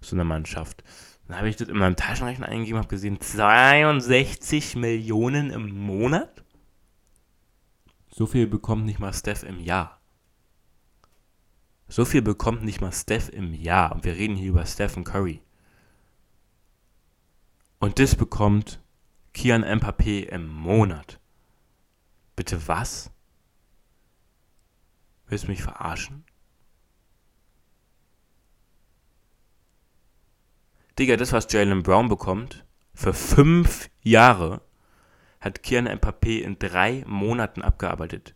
So 0.00 0.14
eine 0.14 0.24
Mannschaft. 0.24 0.84
Dann 1.26 1.38
habe 1.38 1.48
ich 1.48 1.56
das 1.56 1.68
in 1.68 1.78
meinem 1.78 1.96
Taschenrechner 1.96 2.48
eingegeben, 2.48 2.78
habe 2.78 2.88
gesehen, 2.88 3.20
62 3.20 4.76
Millionen 4.76 5.50
im 5.50 5.70
Monat? 5.70 6.41
So 8.14 8.26
viel 8.26 8.46
bekommt 8.46 8.84
nicht 8.84 8.98
mal 8.98 9.14
Steph 9.14 9.42
im 9.42 9.58
Jahr. 9.58 10.00
So 11.88 12.04
viel 12.04 12.20
bekommt 12.20 12.62
nicht 12.62 12.80
mal 12.80 12.92
Steph 12.92 13.30
im 13.30 13.54
Jahr. 13.54 13.92
Und 13.92 14.04
wir 14.04 14.14
reden 14.14 14.36
hier 14.36 14.50
über 14.50 14.66
Stephen 14.66 15.02
Curry. 15.02 15.42
Und 17.78 17.98
das 17.98 18.14
bekommt 18.14 18.82
Kian 19.32 19.64
Mbappé 19.64 20.24
im 20.28 20.46
Monat. 20.46 21.20
Bitte 22.36 22.68
was? 22.68 23.10
Willst 25.26 25.44
du 25.44 25.48
mich 25.48 25.62
verarschen? 25.62 26.24
Digga, 30.98 31.16
das, 31.16 31.32
was 31.32 31.50
Jalen 31.50 31.82
Brown 31.82 32.10
bekommt, 32.10 32.66
für 32.92 33.14
fünf 33.14 33.88
Jahre, 34.02 34.60
hat 35.42 35.62
Kian 35.62 35.86
Mbappé 35.86 36.40
in 36.40 36.58
drei 36.58 37.04
Monaten 37.06 37.62
abgearbeitet. 37.62 38.34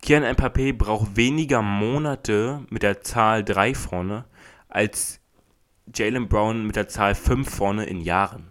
Kian 0.00 0.24
Mbappé 0.24 0.72
braucht 0.72 1.16
weniger 1.16 1.62
Monate 1.62 2.64
mit 2.70 2.82
der 2.82 3.02
Zahl 3.02 3.44
3 3.44 3.74
vorne 3.74 4.24
als 4.68 5.20
Jalen 5.94 6.28
Brown 6.28 6.66
mit 6.66 6.76
der 6.76 6.88
Zahl 6.88 7.14
5 7.14 7.48
vorne 7.48 7.84
in 7.84 8.00
Jahren. 8.00 8.48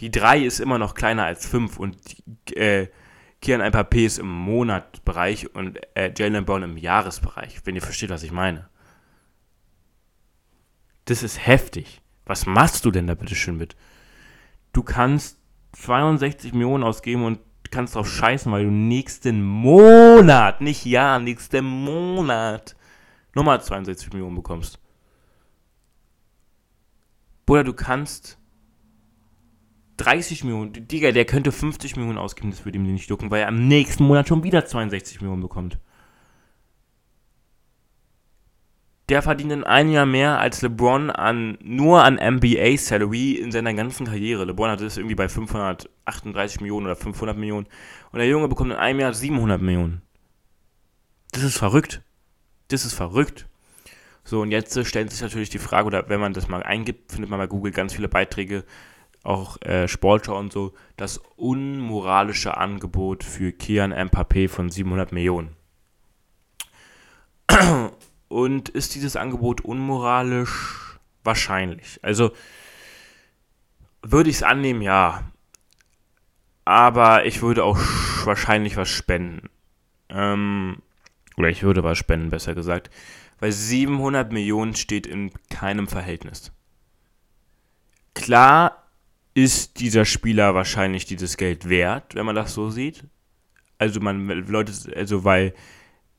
Die 0.00 0.10
3 0.10 0.40
ist 0.40 0.60
immer 0.60 0.78
noch 0.78 0.94
kleiner 0.94 1.24
als 1.24 1.46
5 1.46 1.78
und 1.78 1.98
äh, 2.56 2.88
Kian 3.40 3.60
Mbappé 3.60 4.06
ist 4.06 4.18
im 4.18 4.30
Monatbereich 4.30 5.54
und 5.54 5.78
äh, 5.94 6.12
Jalen 6.16 6.44
Brown 6.44 6.62
im 6.62 6.76
Jahresbereich, 6.78 7.60
wenn 7.64 7.76
ihr 7.76 7.82
versteht, 7.82 8.10
was 8.10 8.22
ich 8.22 8.32
meine. 8.32 8.68
Das 11.04 11.22
ist 11.22 11.46
heftig. 11.46 12.00
Was 12.24 12.44
machst 12.46 12.84
du 12.84 12.90
denn 12.90 13.06
da 13.06 13.14
bitte 13.14 13.34
schön 13.34 13.56
mit? 13.56 13.76
Du 14.72 14.82
kannst 14.82 15.38
62 15.72 16.52
Millionen 16.52 16.84
ausgeben 16.84 17.24
und 17.24 17.40
kannst 17.70 17.94
drauf 17.94 18.08
scheißen, 18.08 18.50
weil 18.50 18.64
du 18.64 18.70
nächsten 18.70 19.42
Monat, 19.42 20.60
nicht 20.60 20.84
Jahr, 20.84 21.18
nächsten 21.18 21.64
Monat 21.64 22.76
nochmal 23.34 23.62
62 23.62 24.12
Millionen 24.12 24.36
bekommst. 24.36 24.78
Bruder, 27.46 27.64
du 27.64 27.72
kannst 27.72 28.38
30 29.98 30.44
Millionen, 30.44 30.72
Digga, 30.72 31.12
der 31.12 31.24
könnte 31.24 31.52
50 31.52 31.96
Millionen 31.96 32.18
ausgeben, 32.18 32.50
das 32.50 32.64
würde 32.64 32.78
ihm 32.78 32.84
nicht 32.84 33.10
jucken, 33.10 33.30
weil 33.30 33.42
er 33.42 33.48
am 33.48 33.68
nächsten 33.68 34.04
Monat 34.04 34.28
schon 34.28 34.44
wieder 34.44 34.64
62 34.64 35.20
Millionen 35.20 35.42
bekommt. 35.42 35.78
Der 39.08 39.22
verdient 39.22 39.52
in 39.52 39.64
einem 39.64 39.90
Jahr 39.90 40.06
mehr 40.06 40.38
als 40.38 40.60
LeBron 40.60 41.10
an, 41.10 41.56
nur 41.62 42.04
an 42.04 42.16
NBA-Salary 42.16 43.32
in 43.32 43.50
seiner 43.50 43.72
ganzen 43.72 44.06
Karriere. 44.06 44.44
LeBron 44.44 44.70
hat 44.70 44.80
das 44.80 44.98
irgendwie 44.98 45.14
bei 45.14 45.28
538 45.28 46.60
Millionen 46.60 46.86
oder 46.86 46.96
500 46.96 47.36
Millionen. 47.36 47.66
Und 48.12 48.18
der 48.18 48.28
Junge 48.28 48.48
bekommt 48.48 48.70
in 48.70 48.76
einem 48.76 49.00
Jahr 49.00 49.14
700 49.14 49.62
Millionen. 49.62 50.02
Das 51.32 51.42
ist 51.42 51.56
verrückt. 51.56 52.02
Das 52.68 52.84
ist 52.84 52.94
verrückt. 52.94 53.46
So, 54.24 54.42
und 54.42 54.50
jetzt 54.50 54.78
stellt 54.86 55.10
sich 55.10 55.22
natürlich 55.22 55.48
die 55.48 55.58
Frage, 55.58 55.86
oder 55.86 56.08
wenn 56.10 56.20
man 56.20 56.34
das 56.34 56.48
mal 56.48 56.62
eingibt, 56.62 57.12
findet 57.12 57.30
man 57.30 57.38
bei 57.38 57.46
Google 57.46 57.72
ganz 57.72 57.94
viele 57.94 58.08
Beiträge, 58.08 58.64
auch 59.22 59.60
äh, 59.62 59.88
Sportschau 59.88 60.38
und 60.38 60.52
so, 60.52 60.74
das 60.98 61.18
unmoralische 61.36 62.58
Angebot 62.58 63.24
für 63.24 63.52
Kian 63.52 63.92
Mbappé 63.92 64.50
von 64.50 64.68
700 64.70 65.12
Millionen. 65.12 65.57
Und 68.28 68.68
ist 68.68 68.94
dieses 68.94 69.16
Angebot 69.16 69.62
unmoralisch? 69.62 70.98
Wahrscheinlich. 71.24 71.98
Also 72.02 72.32
würde 74.02 74.30
ich 74.30 74.36
es 74.36 74.42
annehmen, 74.42 74.82
ja. 74.82 75.30
Aber 76.64 77.24
ich 77.26 77.42
würde 77.42 77.64
auch 77.64 77.78
wahrscheinlich 78.24 78.76
was 78.76 78.88
spenden. 78.88 79.48
Ähm, 80.10 80.82
oder 81.36 81.48
ich 81.48 81.62
würde 81.62 81.82
was 81.82 81.98
spenden, 81.98 82.30
besser 82.30 82.54
gesagt. 82.54 82.90
Weil 83.40 83.52
700 83.52 84.32
Millionen 84.32 84.74
steht 84.74 85.06
in 85.06 85.30
keinem 85.50 85.88
Verhältnis. 85.88 86.52
Klar 88.14 88.88
ist 89.34 89.78
dieser 89.78 90.04
Spieler 90.04 90.54
wahrscheinlich 90.54 91.06
dieses 91.06 91.36
Geld 91.36 91.68
wert, 91.68 92.14
wenn 92.16 92.26
man 92.26 92.34
das 92.34 92.54
so 92.54 92.70
sieht. 92.70 93.04
Also 93.78 94.00
man 94.00 94.26
Leute, 94.48 94.72
also 94.96 95.22
weil 95.22 95.54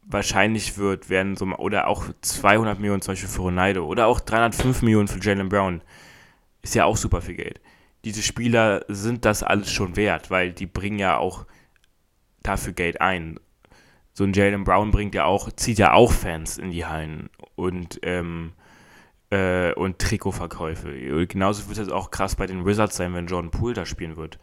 wahrscheinlich 0.10 0.78
wird, 0.78 1.10
werden 1.10 1.38
so, 1.38 1.46
oder 1.46 1.88
auch 1.88 2.06
200 2.22 2.80
Millionen 2.80 3.02
zum 3.02 3.14
Beispiel 3.14 3.30
für 3.30 3.44
Ronaldo 3.44 3.86
oder 3.86 4.08
auch 4.08 4.20
305 4.20 4.82
Millionen 4.82 5.08
für 5.08 5.20
Jalen 5.22 5.50
Brown. 5.50 5.82
Ist 6.62 6.76
ja 6.76 6.86
auch 6.86 6.98
super 6.98 7.22
viel 7.22 7.36
Geld. 7.36 7.62
Diese 8.04 8.24
Spieler 8.24 8.84
sind 8.88 9.24
das 9.24 9.44
alles 9.44 9.72
schon 9.72 9.96
wert, 9.96 10.32
weil 10.32 10.52
die 10.52 10.66
bringen 10.66 11.00
ja 11.00 11.18
auch 11.18 11.46
dafür 12.42 12.74
Geld 12.74 13.00
ein. 13.02 13.40
So 14.14 14.24
ein 14.24 14.34
Jalen 14.34 14.64
Brown 14.64 14.92
bringt 14.92 15.14
ja 15.16 15.26
auch, 15.26 15.52
zieht 15.52 15.78
ja 15.78 15.94
auch 15.94 16.12
Fans 16.12 16.58
in 16.58 16.72
die 16.72 16.86
Hallen 16.86 17.30
und, 17.56 18.00
ähm, 18.02 18.54
äh, 19.30 19.74
und 19.74 20.00
Trikotverkäufe. 20.00 21.28
Genauso 21.28 21.70
wird 21.70 21.78
es 21.78 21.90
auch 21.90 22.10
krass 22.10 22.36
bei 22.36 22.48
den 22.48 22.66
Wizards 22.66 22.98
sein, 22.98 23.14
wenn 23.14 23.28
Jordan 23.28 23.52
Poole 23.52 23.76
da 23.76 23.86
spielen 23.86 24.18
wird 24.18 24.40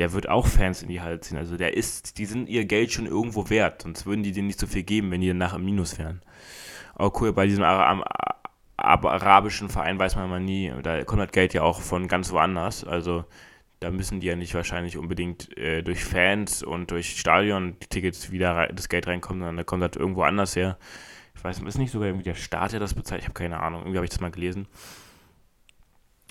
der 0.00 0.14
wird 0.14 0.30
auch 0.30 0.46
Fans 0.46 0.82
in 0.82 0.88
die 0.88 1.02
Halle 1.02 1.20
ziehen. 1.20 1.36
Also 1.36 1.58
der 1.58 1.76
ist, 1.76 2.16
die 2.16 2.24
sind 2.24 2.48
ihr 2.48 2.64
Geld 2.64 2.90
schon 2.90 3.04
irgendwo 3.04 3.50
wert, 3.50 3.82
sonst 3.82 4.06
würden 4.06 4.22
die 4.22 4.32
denen 4.32 4.46
nicht 4.46 4.58
so 4.58 4.66
viel 4.66 4.82
geben, 4.82 5.10
wenn 5.10 5.20
die 5.20 5.28
danach 5.28 5.52
im 5.52 5.62
Minus 5.62 5.98
wären. 5.98 6.22
Aber 6.94 7.20
cool, 7.20 7.34
bei 7.34 7.46
diesem 7.46 7.62
arabischen 8.78 9.68
Verein 9.68 9.98
weiß 9.98 10.16
man 10.16 10.30
mal 10.30 10.40
nie, 10.40 10.72
da 10.82 11.04
kommt 11.04 11.20
das 11.20 11.32
Geld 11.32 11.52
ja 11.52 11.60
auch 11.60 11.82
von 11.82 12.08
ganz 12.08 12.32
woanders. 12.32 12.82
Also 12.82 13.26
da 13.80 13.90
müssen 13.90 14.20
die 14.20 14.28
ja 14.28 14.36
nicht 14.36 14.54
wahrscheinlich 14.54 14.96
unbedingt 14.96 15.54
äh, 15.58 15.82
durch 15.82 16.02
Fans 16.02 16.62
und 16.62 16.90
durch 16.92 17.18
Stadion-Tickets 17.20 18.30
wieder 18.30 18.68
das 18.68 18.88
Geld 18.88 19.06
reinkommen, 19.06 19.42
sondern 19.42 19.58
da 19.58 19.64
kommt 19.64 19.82
das 19.82 19.96
irgendwo 20.00 20.22
anders 20.22 20.56
her. 20.56 20.78
Ich 21.36 21.44
weiß, 21.44 21.60
ist 21.60 21.76
nicht 21.76 21.92
sogar 21.92 22.08
irgendwie 22.08 22.24
der 22.24 22.36
Staat, 22.36 22.72
der 22.72 22.80
das 22.80 22.94
bezahlt? 22.94 23.20
Ich 23.20 23.26
habe 23.26 23.34
keine 23.34 23.60
Ahnung. 23.60 23.82
Irgendwie 23.82 23.98
habe 23.98 24.06
ich 24.06 24.10
das 24.10 24.20
mal 24.20 24.30
gelesen. 24.30 24.66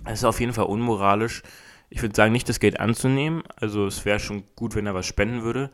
Es 0.05 0.19
ist 0.19 0.25
auf 0.25 0.39
jeden 0.39 0.53
Fall 0.53 0.65
unmoralisch 0.65 1.43
ich 1.89 2.01
würde 2.01 2.15
sagen, 2.15 2.31
nicht 2.31 2.49
das 2.49 2.59
Geld 2.59 2.79
anzunehmen. 2.79 3.43
Also 3.55 3.85
es 3.85 4.05
wäre 4.05 4.19
schon 4.19 4.43
gut, 4.55 4.75
wenn 4.75 4.85
er 4.85 4.93
was 4.93 5.05
spenden 5.05 5.43
würde. 5.43 5.71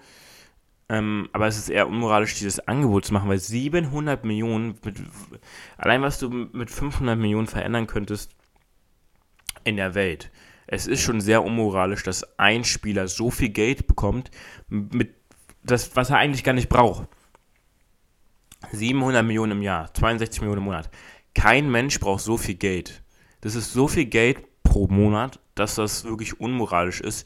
Ähm, 0.87 1.29
aber 1.33 1.47
es 1.47 1.57
ist 1.57 1.69
eher 1.69 1.87
unmoralisch, 1.87 2.35
dieses 2.35 2.59
Angebot 2.67 3.05
zu 3.05 3.13
machen, 3.13 3.27
weil 3.27 3.39
700 3.39 4.23
Millionen, 4.23 4.77
mit, 4.83 5.01
allein 5.77 6.01
was 6.01 6.19
du 6.19 6.29
mit 6.29 6.69
500 6.69 7.17
Millionen 7.17 7.47
verändern 7.47 7.87
könntest 7.87 8.35
in 9.63 9.77
der 9.77 9.95
Welt. 9.95 10.31
Es 10.67 10.87
ist 10.87 11.01
schon 11.01 11.21
sehr 11.21 11.43
unmoralisch, 11.43 12.03
dass 12.03 12.37
ein 12.39 12.63
Spieler 12.63 13.07
so 13.07 13.31
viel 13.31 13.49
Geld 13.49 13.87
bekommt, 13.87 14.31
mit 14.69 15.15
das, 15.63 15.95
was 15.95 16.11
er 16.11 16.17
eigentlich 16.17 16.43
gar 16.43 16.53
nicht 16.53 16.69
braucht. 16.69 17.07
700 18.71 19.25
Millionen 19.25 19.53
im 19.53 19.61
Jahr, 19.63 19.91
62 19.93 20.41
Millionen 20.41 20.59
im 20.59 20.65
Monat. 20.65 20.89
Kein 21.33 21.69
Mensch 21.69 21.99
braucht 21.99 22.23
so 22.23 22.37
viel 22.37 22.55
Geld. 22.55 23.03
Das 23.41 23.55
ist 23.55 23.73
so 23.73 23.87
viel 23.87 24.05
Geld 24.05 24.39
pro 24.75 24.87
Monat, 24.87 25.39
dass 25.55 25.75
das 25.75 26.03
wirklich 26.03 26.41
unmoralisch 26.41 26.99
ist, 26.99 27.25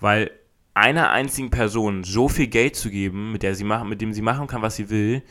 weil 0.00 0.32
einer 0.74 1.10
einzigen 1.10 1.48
Person 1.48 2.02
so 2.02 2.28
viel 2.28 2.48
Geld 2.48 2.74
zu 2.74 2.90
geben, 2.90 3.30
mit, 3.30 3.44
der 3.44 3.54
sie 3.54 3.62
machen, 3.62 3.88
mit 3.88 4.00
dem 4.00 4.12
sie 4.12 4.20
machen 4.20 4.48
kann, 4.48 4.62
was 4.62 4.74
sie 4.74 4.90
will, 4.90 5.22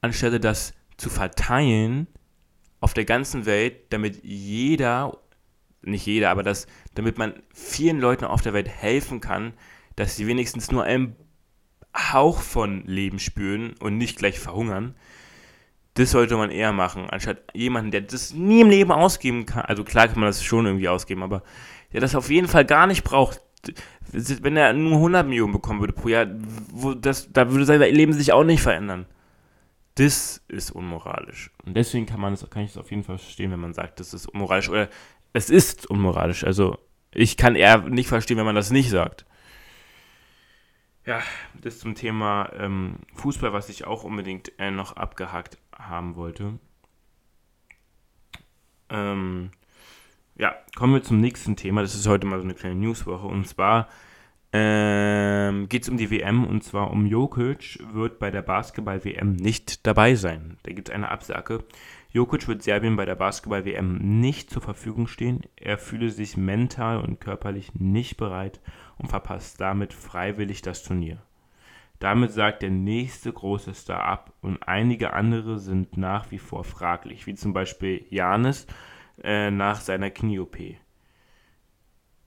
anstelle 0.00 0.40
das 0.40 0.72
zu 0.96 1.10
verteilen 1.10 2.06
auf 2.80 2.94
der 2.94 3.04
ganzen 3.04 3.44
Welt, 3.44 3.92
damit 3.92 4.24
jeder, 4.24 5.18
nicht 5.82 6.06
jeder, 6.06 6.30
aber 6.30 6.42
das, 6.42 6.66
damit 6.94 7.18
man 7.18 7.34
vielen 7.52 8.00
Leuten 8.00 8.24
auf 8.24 8.40
der 8.40 8.54
Welt 8.54 8.70
helfen 8.70 9.20
kann, 9.20 9.52
dass 9.96 10.16
sie 10.16 10.26
wenigstens 10.26 10.70
nur 10.72 10.84
einen 10.84 11.14
Hauch 11.94 12.40
von 12.40 12.86
Leben 12.86 13.18
spüren 13.18 13.74
und 13.80 13.98
nicht 13.98 14.16
gleich 14.16 14.40
verhungern. 14.40 14.94
Das 15.94 16.10
sollte 16.10 16.36
man 16.36 16.50
eher 16.50 16.72
machen, 16.72 17.10
anstatt 17.10 17.42
jemanden, 17.52 17.90
der 17.90 18.00
das 18.00 18.32
nie 18.32 18.62
im 18.62 18.70
Leben 18.70 18.92
ausgeben 18.92 19.44
kann. 19.44 19.64
Also 19.64 19.84
klar 19.84 20.08
kann 20.08 20.20
man 20.20 20.28
das 20.28 20.42
schon 20.42 20.64
irgendwie 20.64 20.88
ausgeben, 20.88 21.22
aber 21.22 21.42
der 21.92 22.00
das 22.00 22.14
auf 22.14 22.30
jeden 22.30 22.48
Fall 22.48 22.64
gar 22.64 22.86
nicht 22.86 23.04
braucht. 23.04 23.42
Wenn 24.10 24.56
er 24.56 24.72
nur 24.72 24.94
100 24.94 25.26
Millionen 25.26 25.52
bekommen 25.52 25.80
würde 25.80 25.92
pro 25.92 26.08
Jahr, 26.08 26.26
das, 26.26 27.30
da 27.32 27.50
würde 27.50 27.66
sein 27.66 27.80
Leben 27.80 28.12
sich 28.12 28.32
auch 28.32 28.44
nicht 28.44 28.62
verändern. 28.62 29.06
Das 29.96 30.42
ist 30.48 30.70
unmoralisch. 30.70 31.50
Und 31.66 31.76
deswegen 31.76 32.06
kann 32.06 32.20
man 32.20 32.32
es, 32.32 32.48
kann 32.48 32.62
ich 32.62 32.70
es 32.70 32.78
auf 32.78 32.90
jeden 32.90 33.04
Fall 33.04 33.18
verstehen, 33.18 33.50
wenn 33.52 33.60
man 33.60 33.74
sagt, 33.74 34.00
das 34.00 34.14
ist 34.14 34.26
unmoralisch. 34.26 34.70
Oder 34.70 34.88
es 35.34 35.50
ist 35.50 35.86
unmoralisch. 35.86 36.44
Also 36.44 36.78
ich 37.12 37.36
kann 37.36 37.54
eher 37.54 37.78
nicht 37.78 38.08
verstehen, 38.08 38.38
wenn 38.38 38.46
man 38.46 38.54
das 38.54 38.70
nicht 38.70 38.88
sagt. 38.88 39.26
Ja, 41.04 41.20
das 41.60 41.80
zum 41.80 41.94
Thema 41.94 42.50
ähm, 42.56 42.96
Fußball, 43.14 43.52
was 43.52 43.68
ich 43.68 43.86
auch 43.86 44.04
unbedingt 44.04 44.52
äh, 44.58 44.70
noch 44.70 44.96
abgehakt 44.96 45.58
haben 45.88 46.16
wollte. 46.16 46.58
Ähm, 48.88 49.50
ja, 50.36 50.54
kommen 50.76 50.94
wir 50.94 51.02
zum 51.02 51.20
nächsten 51.20 51.56
Thema. 51.56 51.82
Das 51.82 51.94
ist 51.94 52.06
heute 52.06 52.26
mal 52.26 52.38
so 52.38 52.44
eine 52.44 52.54
kleine 52.54 52.76
Newswoche. 52.76 53.26
Und 53.26 53.46
zwar 53.46 53.88
ähm, 54.52 55.68
geht 55.68 55.82
es 55.84 55.88
um 55.88 55.96
die 55.96 56.10
WM 56.10 56.44
und 56.44 56.62
zwar 56.62 56.90
um 56.90 57.06
Jokic 57.06 57.78
wird 57.92 58.18
bei 58.18 58.30
der 58.30 58.42
Basketball-WM 58.42 59.32
nicht 59.32 59.86
dabei 59.86 60.14
sein. 60.14 60.58
Da 60.62 60.72
gibt 60.72 60.88
es 60.88 60.94
eine 60.94 61.10
Absage. 61.10 61.64
Jokic 62.10 62.46
wird 62.46 62.62
Serbien 62.62 62.96
bei 62.96 63.06
der 63.06 63.14
Basketball-WM 63.14 64.20
nicht 64.20 64.50
zur 64.50 64.60
Verfügung 64.60 65.06
stehen. 65.06 65.40
Er 65.56 65.78
fühle 65.78 66.10
sich 66.10 66.36
mental 66.36 66.98
und 66.98 67.20
körperlich 67.20 67.74
nicht 67.74 68.18
bereit 68.18 68.60
und 68.98 69.08
verpasst 69.08 69.58
damit 69.60 69.94
freiwillig 69.94 70.60
das 70.60 70.82
Turnier. 70.82 71.22
Damit 72.02 72.32
sagt 72.32 72.62
der 72.62 72.70
nächste 72.70 73.32
große 73.32 73.74
Star 73.74 74.02
ab 74.02 74.32
und 74.40 74.66
einige 74.66 75.12
andere 75.12 75.60
sind 75.60 75.96
nach 75.96 76.32
wie 76.32 76.38
vor 76.38 76.64
fraglich, 76.64 77.28
wie 77.28 77.36
zum 77.36 77.52
Beispiel 77.52 78.04
Janis 78.10 78.66
äh, 79.22 79.52
nach 79.52 79.80
seiner 79.80 80.10
Knie-OP. 80.10 80.56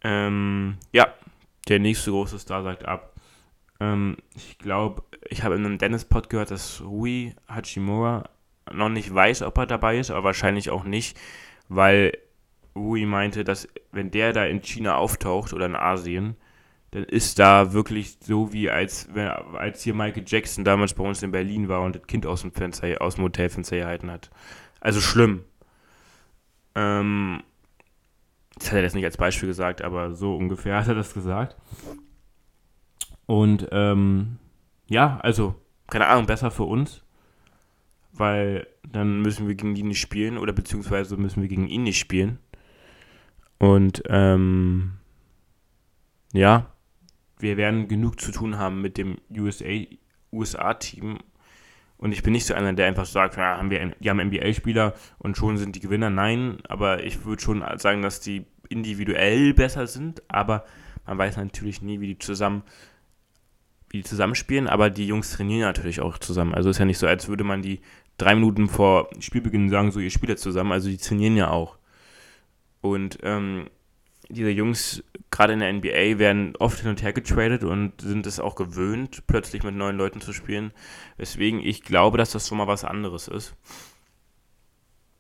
Ähm, 0.02 0.78
ja, 0.94 1.14
der 1.68 1.80
nächste 1.80 2.12
große 2.12 2.40
Star 2.40 2.64
sagt 2.64 2.86
ab. 2.86 3.16
Ähm, 3.82 4.16
ich 4.34 4.58
glaube, 4.60 5.04
ich 5.28 5.44
habe 5.44 5.56
in 5.56 5.66
einem 5.66 5.78
Dennis-Pod 5.78 6.30
gehört, 6.30 6.52
dass 6.52 6.82
Rui 6.82 7.36
Hachimura 7.50 8.30
noch 8.72 8.88
nicht 8.88 9.14
weiß, 9.14 9.42
ob 9.42 9.58
er 9.58 9.66
dabei 9.66 10.00
ist, 10.00 10.10
aber 10.10 10.24
wahrscheinlich 10.24 10.70
auch 10.70 10.86
nicht, 10.86 11.20
weil 11.68 12.18
Rui 12.78 13.06
meinte, 13.06 13.44
dass 13.44 13.68
wenn 13.92 14.10
der 14.10 14.32
da 14.32 14.46
in 14.46 14.62
China 14.62 14.96
auftaucht 14.96 15.52
oder 15.52 15.66
in 15.66 15.76
Asien, 15.76 16.38
dann 16.96 17.04
ist 17.04 17.40
da 17.40 17.74
wirklich 17.74 18.20
so 18.22 18.54
wie 18.54 18.70
als, 18.70 19.10
als 19.54 19.84
hier 19.84 19.94
Michael 19.94 20.24
Jackson 20.26 20.64
damals 20.64 20.94
bei 20.94 21.04
uns 21.04 21.22
in 21.24 21.32
Berlin 21.32 21.68
war 21.68 21.82
und 21.82 21.98
das 21.98 22.08
Kind 22.08 22.26
aus 22.26 22.40
dem 22.40 22.54
Fenster, 22.54 23.02
aus 23.02 23.16
dem 23.16 23.26
Hotelfenster 23.26 23.76
gehalten 23.76 24.10
hat. 24.10 24.32
Also 24.80 25.02
schlimm. 25.02 25.44
Ähm, 26.74 27.44
das 28.56 28.68
hat 28.68 28.78
er 28.78 28.84
jetzt 28.84 28.96
nicht 28.96 29.04
als 29.04 29.18
Beispiel 29.18 29.50
gesagt, 29.50 29.82
aber 29.82 30.14
so 30.14 30.38
ungefähr 30.38 30.78
hat 30.80 30.88
er 30.88 30.96
das 30.96 31.14
gesagt. 31.14 31.58
Und 33.26 33.68
ähm, 33.74 34.38
ja, 34.88 35.20
also, 35.22 35.56
keine 35.88 36.08
Ahnung, 36.08 36.28
besser 36.28 36.50
für 36.50 36.64
uns, 36.64 37.04
weil 38.14 38.68
dann 38.90 39.22
müssen 39.22 39.50
wir 39.50 39.56
gegen 39.56 39.76
die 39.76 39.84
nicht 39.84 40.00
spielen 40.00 40.38
oder 40.38 40.54
beziehungsweise 40.54 41.18
müssen 41.18 41.42
wir 41.42 41.50
gegen 41.50 41.68
ihn 41.68 41.84
nicht 41.84 42.00
spielen. 42.00 42.40
Und 43.60 44.02
ähm, 44.08 44.94
ja, 46.32 46.72
wir 47.40 47.58
werden 47.58 47.88
genug 47.88 48.20
zu 48.20 48.32
tun 48.32 48.58
haben 48.58 48.82
mit 48.82 48.98
dem 48.98 49.18
USA, 49.36 49.86
USA-Team. 50.32 51.20
Und 51.98 52.12
ich 52.12 52.24
bin 52.24 52.34
nicht 52.34 52.46
so 52.46 52.54
einer, 52.54 52.74
der 52.74 52.88
einfach 52.88 53.06
sagt, 53.06 53.38
ja, 53.38 53.58
haben 53.58 53.70
wir, 53.70 53.94
die 54.00 54.10
haben 54.10 54.20
NBA-Spieler 54.20 54.94
und 55.18 55.38
schon 55.38 55.58
sind 55.58 55.76
die 55.76 55.80
Gewinner. 55.80 56.10
Nein, 56.10 56.58
aber 56.68 57.04
ich 57.04 57.26
würde 57.26 57.42
schon 57.42 57.64
sagen, 57.78 58.02
dass 58.02 58.20
die 58.20 58.46
individuell 58.70 59.54
besser 59.54 59.88
sind, 59.88 60.22
aber 60.28 60.66
man 61.06 61.18
weiß 61.18 61.38
natürlich 61.38 61.82
nie, 61.82 62.00
wie 62.00 62.08
die 62.08 62.20
zusammen 62.20 62.64
wie 63.90 63.98
die 63.98 64.04
zusammenspielen, 64.04 64.68
aber 64.68 64.90
die 64.90 65.08
Jungs 65.08 65.32
trainieren 65.32 65.62
natürlich 65.62 66.02
auch 66.02 66.18
zusammen. 66.18 66.54
Also 66.54 66.70
ist 66.70 66.80
ja 66.80 66.86
nicht 66.86 66.98
so, 66.98 67.08
als 67.08 67.28
würde 67.28 67.44
man 67.44 67.62
die 67.62 67.82
drei 68.18 68.36
Minuten 68.36 68.68
vor 68.68 69.10
Spielbeginn 69.20 69.70
sagen, 69.70 69.92
so 69.92 70.00
ihr 70.00 70.12
spielt 70.12 70.30
jetzt 70.30 70.42
zusammen, 70.42 70.72
also 70.72 70.90
die 70.90 70.98
trainieren 70.98 71.38
ja 71.38 71.50
auch. 71.50 71.78
Und 72.82 73.20
ähm, 73.24 73.68
diese 74.30 74.50
Jungs, 74.50 75.04
gerade 75.32 75.54
in 75.54 75.60
der 75.60 75.74
NBA, 75.74 76.20
werden 76.20 76.56
oft 76.58 76.80
hin 76.80 76.90
und 76.90 77.04
her 77.04 77.14
getradet 77.14 77.64
und 77.64 78.02
sind 78.02 78.26
es 78.26 78.40
auch 78.40 78.56
gewöhnt, 78.56 79.28
plötzlich 79.28 79.64
mit 79.64 79.76
neuen 79.76 79.98
Leuten 79.98 80.22
zu 80.22 80.34
spielen. 80.34 80.72
Weswegen 81.18 81.60
ich 81.60 81.84
glaube, 81.84 82.18
dass 82.18 82.32
das 82.32 82.48
schon 82.48 82.58
mal 82.58 82.68
was 82.68 82.84
anderes 82.84 83.28
ist. 83.28 83.56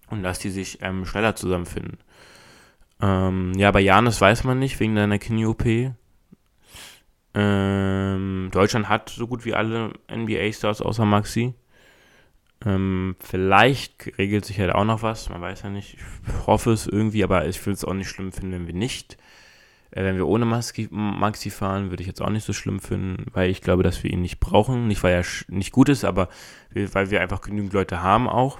Und 0.09 0.23
dass 0.23 0.39
die 0.39 0.49
sich 0.49 0.79
ähm, 0.81 1.05
schneller 1.05 1.35
zusammenfinden. 1.35 1.97
Ähm, 3.01 3.53
ja, 3.55 3.71
bei 3.71 3.81
Janis 3.81 4.21
weiß 4.21 4.43
man 4.43 4.59
nicht, 4.59 4.79
wegen 4.79 4.95
deiner 4.95 5.19
Knie-OP. 5.19 5.93
Ähm, 7.33 8.49
Deutschland 8.51 8.87
hat 8.87 9.09
so 9.09 9.27
gut 9.27 9.45
wie 9.45 9.53
alle 9.53 9.93
NBA-Stars 10.09 10.81
außer 10.81 11.05
Maxi. 11.05 11.53
Ähm, 12.65 13.15
vielleicht 13.19 14.17
regelt 14.17 14.43
sich 14.43 14.59
halt 14.59 14.73
auch 14.73 14.85
noch 14.85 15.03
was, 15.03 15.29
man 15.29 15.41
weiß 15.41 15.61
ja 15.61 15.69
nicht. 15.69 15.95
Ich 15.95 16.47
hoffe 16.47 16.71
es 16.71 16.87
irgendwie, 16.87 17.23
aber 17.23 17.47
ich 17.47 17.63
würde 17.63 17.75
es 17.75 17.85
auch 17.85 17.93
nicht 17.93 18.09
schlimm 18.09 18.31
finden, 18.31 18.53
wenn 18.53 18.67
wir 18.67 18.73
nicht. 18.73 19.17
Äh, 19.91 20.03
wenn 20.03 20.15
wir 20.15 20.27
ohne 20.27 20.45
Maxi, 20.45 20.87
Maxi 20.89 21.51
fahren, 21.51 21.91
würde 21.91 22.01
ich 22.01 22.07
jetzt 22.07 22.21
auch 22.21 22.29
nicht 22.29 22.43
so 22.43 22.53
schlimm 22.53 22.79
finden, 22.79 23.27
weil 23.33 23.51
ich 23.51 23.61
glaube, 23.61 23.83
dass 23.83 24.03
wir 24.03 24.11
ihn 24.11 24.21
nicht 24.21 24.39
brauchen. 24.39 24.87
Nicht, 24.87 25.03
weil 25.03 25.13
er 25.13 25.25
nicht 25.47 25.71
gut 25.71 25.89
ist, 25.89 26.03
aber 26.03 26.27
weil 26.71 27.11
wir 27.11 27.21
einfach 27.21 27.41
genügend 27.41 27.73
Leute 27.73 28.01
haben 28.01 28.27
auch. 28.27 28.59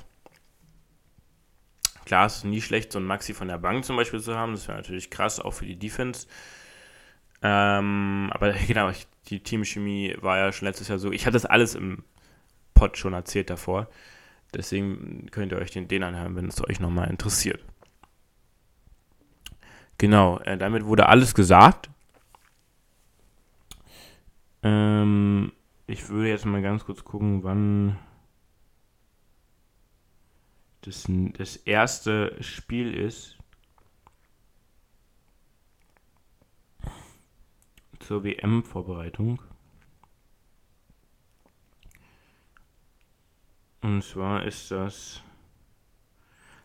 Klar, 2.06 2.28
es 2.28 2.38
ist 2.38 2.46
nie 2.46 2.62
schlecht, 2.62 2.92
so 2.92 3.00
einen 3.00 3.08
Maxi 3.08 3.34
von 3.34 3.48
der 3.48 3.58
Bank 3.58 3.84
zum 3.86 3.96
Beispiel 3.96 4.22
zu 4.22 4.38
haben. 4.38 4.52
Das 4.52 4.68
wäre 4.68 4.78
natürlich 4.78 5.10
krass, 5.10 5.40
auch 5.40 5.52
für 5.52 5.66
die 5.66 5.80
Defense. 5.80 6.28
Ähm, 7.42 8.30
aber 8.32 8.54
genau, 8.68 8.92
die 9.30 9.40
Teamchemie 9.42 10.16
war 10.22 10.38
ja 10.38 10.52
schon 10.54 10.68
letztes 10.68 10.90
Jahr 10.90 11.00
so. 11.00 11.12
Ich 11.12 11.26
hatte 11.26 11.34
das 11.34 11.48
alles 11.48 11.74
im 11.74 12.04
Pod 12.76 12.98
schon 12.98 13.14
erzählt 13.14 13.50
davor. 13.50 13.90
Deswegen 14.54 15.26
könnt 15.32 15.52
ihr 15.52 15.58
euch 15.58 15.72
den, 15.72 15.88
den 15.88 16.04
anhören, 16.04 16.36
wenn 16.36 16.48
es 16.48 16.64
euch 16.64 16.80
nochmal 16.80 17.10
interessiert. 17.10 17.64
Genau, 19.98 20.40
äh, 20.40 20.58
damit 20.58 20.86
wurde 20.86 21.10
alles 21.10 21.34
gesagt. 21.34 21.90
Ähm, 24.62 25.52
ich 25.88 26.10
würde 26.10 26.30
jetzt 26.30 26.46
mal 26.46 26.62
ganz 26.62 26.86
kurz 26.86 27.04
gucken, 27.04 27.44
wann 27.44 27.98
das, 30.82 31.06
das 31.38 31.56
erste 31.56 32.36
Spiel 32.42 32.94
ist 32.94 33.38
zur 38.00 38.24
WM-Vorbereitung. 38.24 39.42
Und 43.86 44.04
zwar 44.04 44.44
ist 44.46 44.72
das 44.72 45.22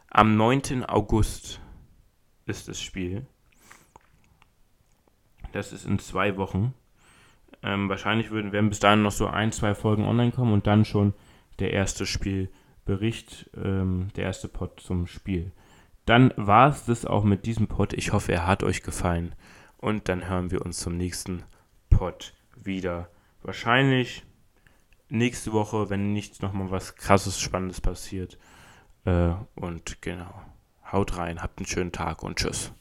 am 0.09 0.39
9. 0.39 0.87
August 0.87 1.61
ist 2.47 2.67
das 2.67 2.81
Spiel. 2.81 3.27
Das 5.53 5.75
ist 5.75 5.85
in 5.85 5.99
zwei 5.99 6.39
Wochen. 6.39 6.73
Ähm, 7.63 7.91
wahrscheinlich 7.91 8.31
würden, 8.31 8.53
werden 8.53 8.71
bis 8.71 8.79
dahin 8.79 9.03
noch 9.03 9.13
so 9.13 9.27
ein, 9.27 9.53
zwei 9.53 9.75
Folgen 9.75 10.05
online 10.05 10.33
kommen 10.33 10.55
und 10.55 10.67
dann 10.67 10.87
schon 10.87 11.13
der 11.59 11.75
erste 11.75 12.07
Spiel 12.07 12.51
Bericht, 12.87 13.51
ähm, 13.55 14.09
der 14.17 14.25
erste 14.25 14.49
Pod 14.49 14.81
zum 14.81 15.07
Spiel. 15.07 15.53
Dann 16.07 16.33
war 16.39 16.71
es 16.71 16.87
das 16.87 17.05
auch 17.05 17.25
mit 17.25 17.45
diesem 17.45 17.67
Pod. 17.67 17.93
Ich 17.93 18.15
hoffe, 18.15 18.33
er 18.33 18.47
hat 18.47 18.63
euch 18.63 18.83
gefallen. 18.83 19.35
Und 19.77 20.09
dann 20.09 20.27
hören 20.27 20.51
wir 20.51 20.65
uns 20.65 20.79
zum 20.79 20.97
nächsten 20.97 21.43
Pod 21.91 22.33
wieder. 22.57 23.11
Wahrscheinlich 23.43 24.25
nächste 25.11 25.53
Woche, 25.53 25.91
wenn 25.91 26.13
nicht 26.13 26.43
nochmal 26.43 26.71
was 26.71 26.97
krasses, 26.97 27.41
Spannendes 27.41 27.81
passiert. 27.81 28.39
Äh, 29.05 29.33
und 29.55 30.03
genau. 30.03 30.33
Haut 30.91 31.17
rein, 31.17 31.43
habt 31.43 31.59
einen 31.59 31.67
schönen 31.67 31.93
Tag 31.93 32.23
und 32.23 32.39
tschüss. 32.39 32.73